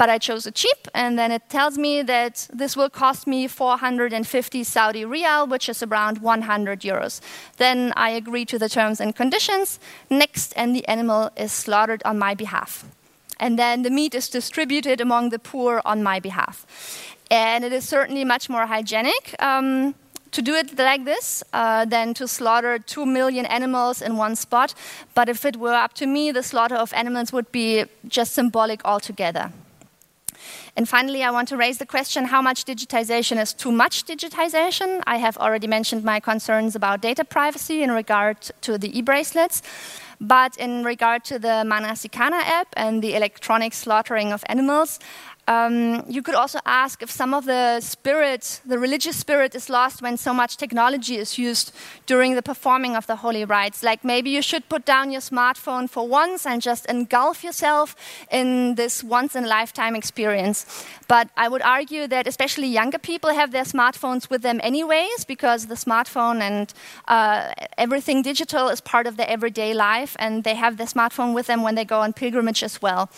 but 0.00 0.08
I 0.08 0.16
chose 0.16 0.46
a 0.46 0.50
cheap, 0.50 0.88
and 0.94 1.18
then 1.18 1.30
it 1.30 1.42
tells 1.50 1.76
me 1.76 2.00
that 2.00 2.48
this 2.50 2.74
will 2.74 2.88
cost 2.88 3.26
me 3.26 3.46
450 3.46 4.64
Saudi 4.64 5.04
riyal, 5.04 5.46
which 5.46 5.68
is 5.68 5.82
around 5.82 6.22
100 6.22 6.80
euros. 6.80 7.20
Then 7.58 7.92
I 7.96 8.08
agree 8.08 8.46
to 8.46 8.58
the 8.58 8.70
terms 8.70 8.98
and 8.98 9.14
conditions. 9.14 9.78
Next, 10.08 10.54
and 10.56 10.74
the 10.74 10.88
animal 10.88 11.28
is 11.36 11.52
slaughtered 11.52 12.00
on 12.06 12.18
my 12.18 12.34
behalf. 12.34 12.86
And 13.38 13.58
then 13.58 13.82
the 13.82 13.90
meat 13.90 14.14
is 14.14 14.30
distributed 14.30 15.02
among 15.02 15.28
the 15.28 15.38
poor 15.38 15.82
on 15.84 16.02
my 16.02 16.18
behalf. 16.18 16.64
And 17.30 17.62
it 17.62 17.70
is 17.70 17.86
certainly 17.86 18.24
much 18.24 18.48
more 18.48 18.64
hygienic. 18.64 19.36
Um, 19.38 19.94
to 20.30 20.40
do 20.40 20.54
it 20.54 20.78
like 20.78 21.04
this 21.04 21.42
uh, 21.52 21.84
than 21.84 22.14
to 22.14 22.26
slaughter 22.26 22.78
two 22.78 23.04
million 23.04 23.44
animals 23.44 24.00
in 24.00 24.16
one 24.16 24.34
spot. 24.34 24.72
But 25.14 25.28
if 25.28 25.44
it 25.44 25.56
were 25.56 25.74
up 25.74 25.92
to 25.94 26.06
me, 26.06 26.32
the 26.32 26.42
slaughter 26.42 26.76
of 26.76 26.94
animals 26.94 27.34
would 27.34 27.52
be 27.52 27.84
just 28.08 28.32
symbolic 28.32 28.82
altogether. 28.86 29.52
And 30.76 30.88
finally, 30.88 31.22
I 31.22 31.30
want 31.30 31.48
to 31.48 31.56
raise 31.56 31.78
the 31.78 31.86
question 31.86 32.26
how 32.26 32.42
much 32.42 32.64
digitization 32.64 33.40
is 33.40 33.52
too 33.52 33.72
much 33.72 34.04
digitization? 34.04 35.02
I 35.06 35.16
have 35.18 35.36
already 35.38 35.66
mentioned 35.66 36.04
my 36.04 36.20
concerns 36.20 36.74
about 36.74 37.00
data 37.00 37.24
privacy 37.24 37.82
in 37.82 37.90
regard 37.90 38.40
to 38.62 38.78
the 38.78 38.96
e 38.98 39.02
bracelets. 39.02 39.62
But 40.20 40.58
in 40.58 40.84
regard 40.84 41.24
to 41.24 41.38
the 41.38 41.64
Manasikana 41.64 42.42
app 42.42 42.68
and 42.76 43.02
the 43.02 43.14
electronic 43.14 43.72
slaughtering 43.72 44.32
of 44.32 44.44
animals, 44.50 44.98
Um, 45.50 46.04
you 46.08 46.22
could 46.22 46.36
also 46.36 46.60
ask 46.64 47.02
if 47.02 47.10
some 47.10 47.34
of 47.34 47.44
the 47.44 47.80
spirit, 47.80 48.60
the 48.64 48.78
religious 48.78 49.16
spirit, 49.16 49.52
is 49.56 49.68
lost 49.68 50.00
when 50.00 50.16
so 50.16 50.32
much 50.32 50.56
technology 50.56 51.16
is 51.16 51.38
used 51.38 51.72
during 52.06 52.36
the 52.36 52.42
performing 52.42 52.94
of 52.94 53.08
the 53.08 53.16
holy 53.16 53.44
rites. 53.44 53.82
Like 53.82 54.04
maybe 54.04 54.30
you 54.30 54.42
should 54.42 54.68
put 54.68 54.84
down 54.84 55.10
your 55.10 55.20
smartphone 55.20 55.90
for 55.90 56.06
once 56.06 56.46
and 56.46 56.62
just 56.62 56.86
engulf 56.86 57.42
yourself 57.42 57.96
in 58.30 58.76
this 58.76 59.02
once 59.02 59.34
in 59.34 59.42
a 59.42 59.48
lifetime 59.48 59.96
experience. 59.96 60.86
But 61.08 61.30
I 61.36 61.48
would 61.48 61.62
argue 61.62 62.06
that 62.06 62.28
especially 62.28 62.68
younger 62.68 62.98
people 62.98 63.30
have 63.30 63.50
their 63.50 63.64
smartphones 63.64 64.30
with 64.30 64.42
them 64.42 64.60
anyways 64.62 65.24
because 65.24 65.66
the 65.66 65.74
smartphone 65.74 66.40
and 66.40 66.72
uh, 67.08 67.52
everything 67.76 68.22
digital 68.22 68.68
is 68.68 68.80
part 68.80 69.08
of 69.08 69.16
their 69.16 69.28
everyday 69.28 69.74
life 69.74 70.14
and 70.20 70.44
they 70.44 70.54
have 70.54 70.76
their 70.76 70.86
smartphone 70.86 71.34
with 71.34 71.48
them 71.48 71.64
when 71.64 71.74
they 71.74 71.84
go 71.84 72.02
on 72.02 72.12
pilgrimage 72.12 72.62
as 72.62 72.80
well. 72.80 73.10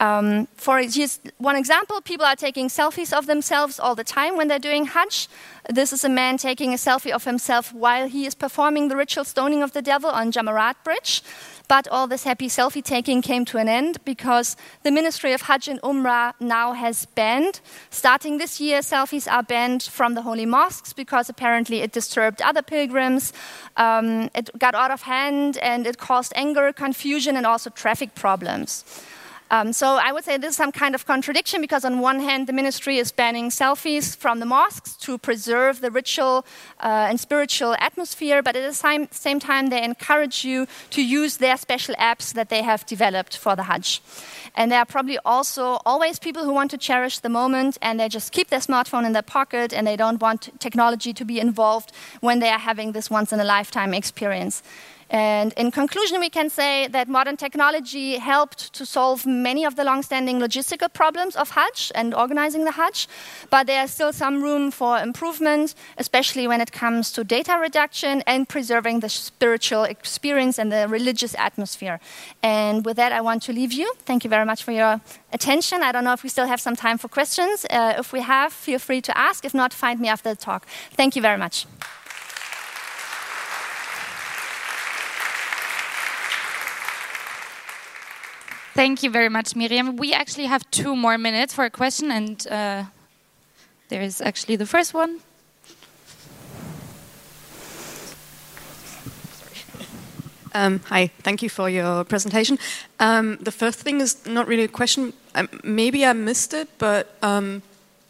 Um, 0.00 0.48
for 0.56 0.82
just 0.84 1.30
one 1.36 1.56
example, 1.56 2.00
people 2.00 2.24
are 2.24 2.34
taking 2.34 2.68
selfies 2.68 3.12
of 3.12 3.26
themselves 3.26 3.78
all 3.78 3.94
the 3.94 4.02
time 4.02 4.34
when 4.36 4.48
they're 4.48 4.58
doing 4.58 4.86
Hajj. 4.86 5.28
This 5.68 5.92
is 5.92 6.04
a 6.04 6.08
man 6.08 6.38
taking 6.38 6.72
a 6.72 6.76
selfie 6.76 7.12
of 7.12 7.24
himself 7.24 7.72
while 7.74 8.08
he 8.08 8.24
is 8.24 8.34
performing 8.34 8.88
the 8.88 8.96
ritual 8.96 9.24
stoning 9.24 9.62
of 9.62 9.72
the 9.72 9.82
devil 9.82 10.08
on 10.08 10.32
Jamarat 10.32 10.76
Bridge. 10.84 11.22
But 11.68 11.86
all 11.86 12.08
this 12.08 12.24
happy 12.24 12.48
selfie 12.48 12.82
taking 12.82 13.22
came 13.22 13.44
to 13.44 13.58
an 13.58 13.68
end 13.68 14.02
because 14.04 14.56
the 14.82 14.90
Ministry 14.90 15.32
of 15.34 15.42
Hajj 15.42 15.68
and 15.68 15.80
Umrah 15.82 16.32
now 16.40 16.72
has 16.72 17.06
banned. 17.06 17.60
Starting 17.90 18.38
this 18.38 18.58
year, 18.58 18.80
selfies 18.80 19.30
are 19.30 19.42
banned 19.42 19.82
from 19.82 20.14
the 20.14 20.22
holy 20.22 20.46
mosques 20.46 20.92
because 20.94 21.28
apparently 21.28 21.82
it 21.82 21.92
disturbed 21.92 22.42
other 22.42 22.62
pilgrims. 22.62 23.32
Um, 23.76 24.30
it 24.34 24.50
got 24.58 24.74
out 24.74 24.90
of 24.90 25.02
hand 25.02 25.58
and 25.58 25.86
it 25.86 25.98
caused 25.98 26.32
anger, 26.34 26.72
confusion, 26.72 27.36
and 27.36 27.46
also 27.46 27.70
traffic 27.70 28.16
problems. 28.16 28.84
Um, 29.52 29.72
so 29.72 29.96
I 29.96 30.12
would 30.12 30.24
say 30.24 30.36
this 30.36 30.50
is 30.50 30.56
some 30.56 30.70
kind 30.70 30.94
of 30.94 31.06
contradiction 31.06 31.60
because, 31.60 31.84
on 31.84 31.98
one 31.98 32.20
hand, 32.20 32.46
the 32.46 32.52
ministry 32.52 32.98
is 32.98 33.10
banning 33.10 33.50
selfies 33.50 34.16
from 34.16 34.38
the 34.38 34.46
mosques 34.46 34.96
to 34.98 35.18
preserve 35.18 35.80
the 35.80 35.90
ritual 35.90 36.46
uh, 36.78 37.08
and 37.10 37.18
spiritual 37.18 37.74
atmosphere, 37.80 38.42
but 38.42 38.54
at 38.54 38.66
the 38.66 38.74
same, 38.74 39.08
same 39.10 39.40
time, 39.40 39.68
they 39.68 39.82
encourage 39.82 40.44
you 40.44 40.68
to 40.90 41.02
use 41.02 41.38
their 41.38 41.56
special 41.56 41.96
apps 41.96 42.32
that 42.32 42.48
they 42.48 42.62
have 42.62 42.86
developed 42.86 43.36
for 43.36 43.56
the 43.56 43.64
Hajj. 43.64 44.00
And 44.54 44.70
there 44.70 44.78
are 44.78 44.86
probably 44.86 45.18
also 45.24 45.80
always 45.84 46.18
people 46.18 46.44
who 46.44 46.52
want 46.52 46.70
to 46.70 46.78
cherish 46.78 47.18
the 47.18 47.28
moment 47.28 47.78
and 47.82 47.98
they 47.98 48.08
just 48.08 48.32
keep 48.32 48.48
their 48.48 48.60
smartphone 48.60 49.04
in 49.04 49.12
their 49.12 49.22
pocket 49.22 49.72
and 49.72 49.86
they 49.86 49.96
don't 49.96 50.20
want 50.20 50.50
technology 50.60 51.12
to 51.12 51.24
be 51.24 51.40
involved 51.40 51.92
when 52.20 52.38
they 52.38 52.50
are 52.50 52.58
having 52.58 52.92
this 52.92 53.10
once 53.10 53.32
in 53.32 53.40
a 53.40 53.44
lifetime 53.44 53.94
experience. 53.94 54.62
And 55.10 55.52
in 55.54 55.72
conclusion, 55.72 56.20
we 56.20 56.30
can 56.30 56.48
say 56.48 56.86
that 56.88 57.08
modern 57.08 57.36
technology 57.36 58.18
helped 58.18 58.72
to 58.74 58.86
solve 58.86 59.26
many 59.26 59.64
of 59.64 59.74
the 59.74 59.82
long-standing 59.82 60.38
logistical 60.38 60.92
problems 60.92 61.34
of 61.34 61.50
Hajj 61.50 61.90
and 61.96 62.14
organizing 62.14 62.64
the 62.64 62.70
Hajj, 62.70 63.08
but 63.50 63.66
there's 63.66 63.90
still 63.90 64.12
some 64.12 64.40
room 64.40 64.70
for 64.70 64.98
improvement, 64.98 65.74
especially 65.98 66.46
when 66.46 66.60
it 66.60 66.70
comes 66.70 67.10
to 67.12 67.24
data 67.24 67.58
reduction 67.60 68.22
and 68.24 68.48
preserving 68.48 69.00
the 69.00 69.08
spiritual 69.08 69.82
experience 69.82 70.58
and 70.60 70.70
the 70.70 70.86
religious 70.86 71.34
atmosphere. 71.34 71.98
And 72.40 72.84
with 72.84 72.96
that, 72.96 73.10
I 73.10 73.20
want 73.20 73.42
to 73.44 73.52
leave 73.52 73.72
you. 73.72 73.92
Thank 74.04 74.22
you 74.22 74.30
very 74.30 74.44
much 74.44 74.62
for 74.62 74.70
your 74.70 75.00
attention. 75.32 75.82
I 75.82 75.90
don't 75.90 76.04
know 76.04 76.12
if 76.12 76.22
we 76.22 76.28
still 76.28 76.46
have 76.46 76.60
some 76.60 76.76
time 76.76 76.98
for 76.98 77.08
questions. 77.08 77.66
Uh, 77.68 77.94
if 77.98 78.12
we 78.12 78.20
have, 78.20 78.52
feel 78.52 78.78
free 78.78 79.00
to 79.00 79.18
ask. 79.18 79.44
If 79.44 79.54
not, 79.54 79.72
find 79.72 79.98
me 79.98 80.08
after 80.08 80.30
the 80.30 80.36
talk. 80.36 80.66
Thank 80.92 81.16
you 81.16 81.22
very 81.22 81.36
much. 81.36 81.66
Thank 88.80 89.02
you 89.02 89.10
very 89.10 89.28
much, 89.28 89.54
Miriam. 89.54 89.96
We 89.96 90.14
actually 90.14 90.46
have 90.46 90.62
two 90.70 90.96
more 90.96 91.18
minutes 91.18 91.52
for 91.52 91.66
a 91.66 91.70
question, 91.70 92.10
and 92.10 92.46
uh, 92.48 92.84
there 93.90 94.00
is 94.00 94.22
actually 94.22 94.56
the 94.56 94.64
first 94.64 94.94
one. 94.94 95.20
Um, 100.54 100.80
hi, 100.86 101.10
thank 101.22 101.42
you 101.42 101.50
for 101.50 101.68
your 101.68 102.04
presentation. 102.04 102.58
Um, 102.98 103.36
the 103.42 103.52
first 103.52 103.80
thing 103.80 104.00
is 104.00 104.26
not 104.26 104.48
really 104.48 104.64
a 104.64 104.68
question. 104.80 105.12
Um, 105.34 105.50
maybe 105.62 106.06
I 106.06 106.14
missed 106.14 106.54
it, 106.54 106.68
but 106.78 107.18
um, 107.20 107.60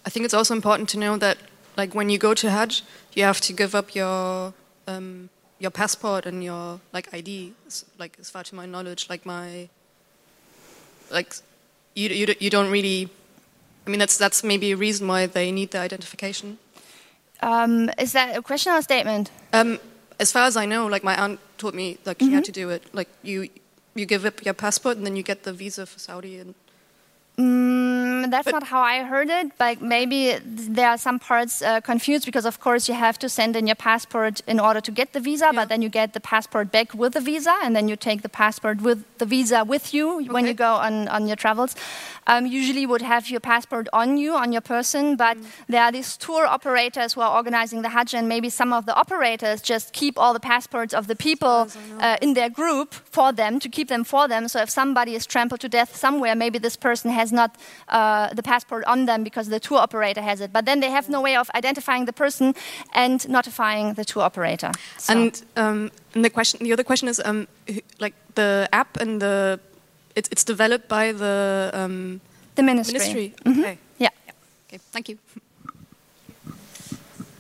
I 0.07 0.11
think 0.11 0.25
it's 0.25 0.35
also 0.35 0.55
important 0.55 0.89
to 0.91 1.01
know 1.01 1.17
that, 1.17 1.39
like, 1.77 1.97
when 1.97 2.11
you 2.11 2.19
go 2.19 2.33
to 2.35 2.49
Hajj, 2.49 2.85
you 3.15 3.25
have 3.25 3.41
to 3.41 3.53
give 3.53 3.75
up 3.75 3.97
your 3.97 4.55
um, 4.87 5.31
your 5.59 5.73
passport 5.73 6.27
and 6.27 6.45
your 6.45 6.79
like 6.93 7.13
ID. 7.13 7.55
Like, 7.99 8.19
as 8.21 8.31
far 8.31 8.45
to 8.45 8.55
my 8.55 8.67
knowledge, 8.67 9.09
like 9.11 9.27
my 9.27 9.69
like 11.11 11.35
you, 11.95 12.09
you, 12.09 12.35
you 12.39 12.51
don't 12.51 12.71
really 12.71 13.09
i 13.87 13.91
mean 13.91 13.99
that's 13.99 14.17
that's 14.17 14.43
maybe 14.45 14.73
a 14.73 14.77
reason 14.77 15.07
why 15.09 15.27
they 15.27 15.51
need 15.53 15.71
the 15.71 15.79
identification. 15.79 16.59
Um, 17.43 17.91
is 17.99 18.13
that 18.13 18.37
a 18.37 18.43
question 18.43 18.73
or 18.73 18.79
a 18.79 18.83
statement? 18.83 19.31
Um, 19.53 19.79
as 20.19 20.31
far 20.33 20.45
as 20.45 20.57
i 20.57 20.67
know 20.67 20.87
like 20.87 21.05
my 21.05 21.17
aunt 21.17 21.41
told 21.59 21.75
me 21.75 21.99
like 22.05 22.19
mm 22.19 22.27
-hmm. 22.27 22.31
you 22.31 22.35
had 22.35 22.45
to 22.45 22.61
do 22.63 22.71
it. 22.71 22.83
Like 22.93 23.11
you 23.23 23.49
you 23.95 24.07
give 24.07 24.29
up 24.29 24.45
your 24.45 24.55
passport 24.55 24.97
and 24.97 25.05
then 25.07 25.17
you 25.17 25.23
get 25.23 25.43
the 25.43 25.53
visa 25.53 25.87
for 25.87 25.99
saudi 25.99 26.41
and 26.41 26.55
Mm, 27.41 28.31
that's 28.31 28.45
but 28.45 28.53
not 28.53 28.65
how 28.65 28.81
I 28.81 29.03
heard 29.03 29.31
it, 29.31 29.57
but 29.57 29.81
maybe 29.81 30.37
there 30.45 30.91
are 30.91 30.99
some 30.99 31.19
parts 31.19 31.63
uh, 31.63 31.81
confused 31.81 32.27
because, 32.27 32.45
of 32.45 32.61
course, 32.61 32.87
you 32.87 32.95
have 32.95 33.19
to 33.21 33.29
send 33.31 33.57
in 33.57 33.67
your 33.67 33.77
passport 33.77 34.43
in 34.47 34.61
order 34.61 34.81
to 34.83 34.91
get 34.91 35.15
the 35.15 35.21
visa, 35.21 35.47
yeah. 35.47 35.53
but 35.53 35.69
then 35.71 35.81
you 35.81 35.89
get 35.89 36.13
the 36.13 36.21
passport 36.21 36.71
back 36.71 36.93
with 36.93 37.15
the 37.15 37.21
visa, 37.21 37.55
and 37.63 37.75
then 37.75 37.89
you 37.89 37.97
take 37.97 38.21
the 38.21 38.29
passport 38.29 38.83
with 38.83 39.05
the 39.17 39.25
visa 39.25 39.65
with 39.65 39.95
you 39.95 40.21
okay. 40.21 40.29
when 40.29 40.45
you 40.45 40.53
go 40.53 40.75
on, 40.75 41.09
on 41.09 41.27
your 41.27 41.37
travels. 41.37 41.75
Um, 42.27 42.47
usually, 42.47 42.83
you 42.83 42.89
would 42.89 43.03
have 43.03 43.31
your 43.31 43.41
passport 43.41 43.89
on 43.93 44.19
you, 44.19 44.35
on 44.35 44.53
your 44.53 44.61
person, 44.61 45.17
but 45.17 45.39
mm. 45.39 45.47
there 45.67 45.83
are 45.83 45.93
these 45.93 46.19
tour 46.19 46.45
operators 46.45 47.15
who 47.15 47.23
are 47.23 47.35
organizing 47.35 47.81
the 47.81 47.89
Hajj, 47.89 48.15
and 48.15 48.29
maybe 48.29 48.51
some 48.51 48.75
of 48.75 48.85
the 48.85 48.95
operators 48.95 49.63
just 49.63 49.95
keep 49.95 50.19
all 50.19 50.35
the 50.35 50.41
passports 50.41 50.93
of 50.93 51.07
the 51.07 51.17
people 51.17 51.69
uh, 52.01 52.19
in 52.21 52.35
their 52.35 52.51
group 52.51 52.93
for 52.93 53.33
them 53.33 53.59
to 53.61 53.69
keep 53.71 53.89
them 53.89 54.05
for 54.05 54.29
them. 54.29 54.47
So 54.47 54.61
if 54.61 54.69
somebody 54.69 55.15
is 55.15 55.25
trampled 55.25 55.61
to 55.61 55.69
death 55.71 55.97
somewhere, 55.97 56.35
maybe 56.35 56.59
this 56.59 56.77
person 56.77 57.11
has 57.11 57.30
not 57.33 57.57
uh, 57.89 58.35
the 58.35 58.43
passport 58.43 58.85
on 58.85 59.07
them 59.07 59.25
because 59.25 59.49
the 59.49 59.61
tour 59.61 59.79
operator 59.79 60.23
has 60.23 60.41
it. 60.41 60.53
But 60.53 60.65
then 60.65 60.81
they 60.81 60.91
have 60.91 61.09
no 61.09 61.21
way 61.21 61.37
of 61.37 61.51
identifying 61.55 62.07
the 62.07 62.13
person 62.13 62.55
and 62.95 63.29
notifying 63.29 63.95
the 63.95 64.05
tour 64.05 64.23
operator. 64.23 64.73
So. 64.99 65.13
And, 65.13 65.43
um, 65.57 65.91
and 66.15 66.25
the 66.25 66.31
question, 66.31 66.65
the 66.65 66.73
other 66.73 66.85
question 66.85 67.09
is, 67.09 67.21
um, 67.25 67.47
like 67.99 68.15
the 68.35 68.69
app 68.73 68.97
and 68.97 69.21
the 69.21 69.61
it's, 70.17 70.29
it's 70.31 70.45
developed 70.45 70.89
by 70.89 71.13
the 71.13 71.71
um, 71.73 72.21
the 72.55 72.63
ministry. 72.63 72.99
Ministry. 72.99 73.35
Mm 73.45 73.53
-hmm. 73.53 73.61
Okay. 73.61 73.79
Yeah. 73.97 74.13
Okay. 74.67 74.81
Thank 74.93 75.09
you. 75.09 75.19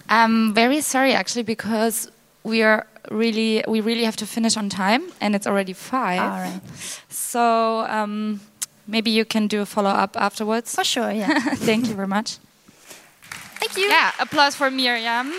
I'm 0.08 0.54
very 0.54 0.80
sorry, 0.80 1.14
actually, 1.14 1.44
because 1.44 2.10
we 2.42 2.64
are 2.64 2.86
really 3.10 3.62
we 3.66 3.80
really 3.80 4.04
have 4.04 4.16
to 4.16 4.26
finish 4.26 4.56
on 4.56 4.68
time, 4.68 5.02
and 5.20 5.34
it's 5.34 5.46
already 5.46 5.74
five. 5.74 6.20
All 6.20 6.42
right. 6.42 6.62
So. 7.08 7.40
Um, 7.88 8.40
maybe 8.90 9.10
you 9.10 9.24
can 9.24 9.46
do 9.46 9.62
a 9.62 9.66
follow 9.66 9.90
up 9.90 10.16
afterwards. 10.16 10.74
For 10.74 10.84
sure, 10.84 11.10
yeah. 11.10 11.38
Thank 11.54 11.88
you 11.88 11.94
very 11.94 12.08
much. 12.08 12.38
Thank 13.60 13.76
you. 13.76 13.88
Yeah, 13.88 14.12
applause 14.18 14.56
for 14.56 14.70
Miriam. 14.70 15.32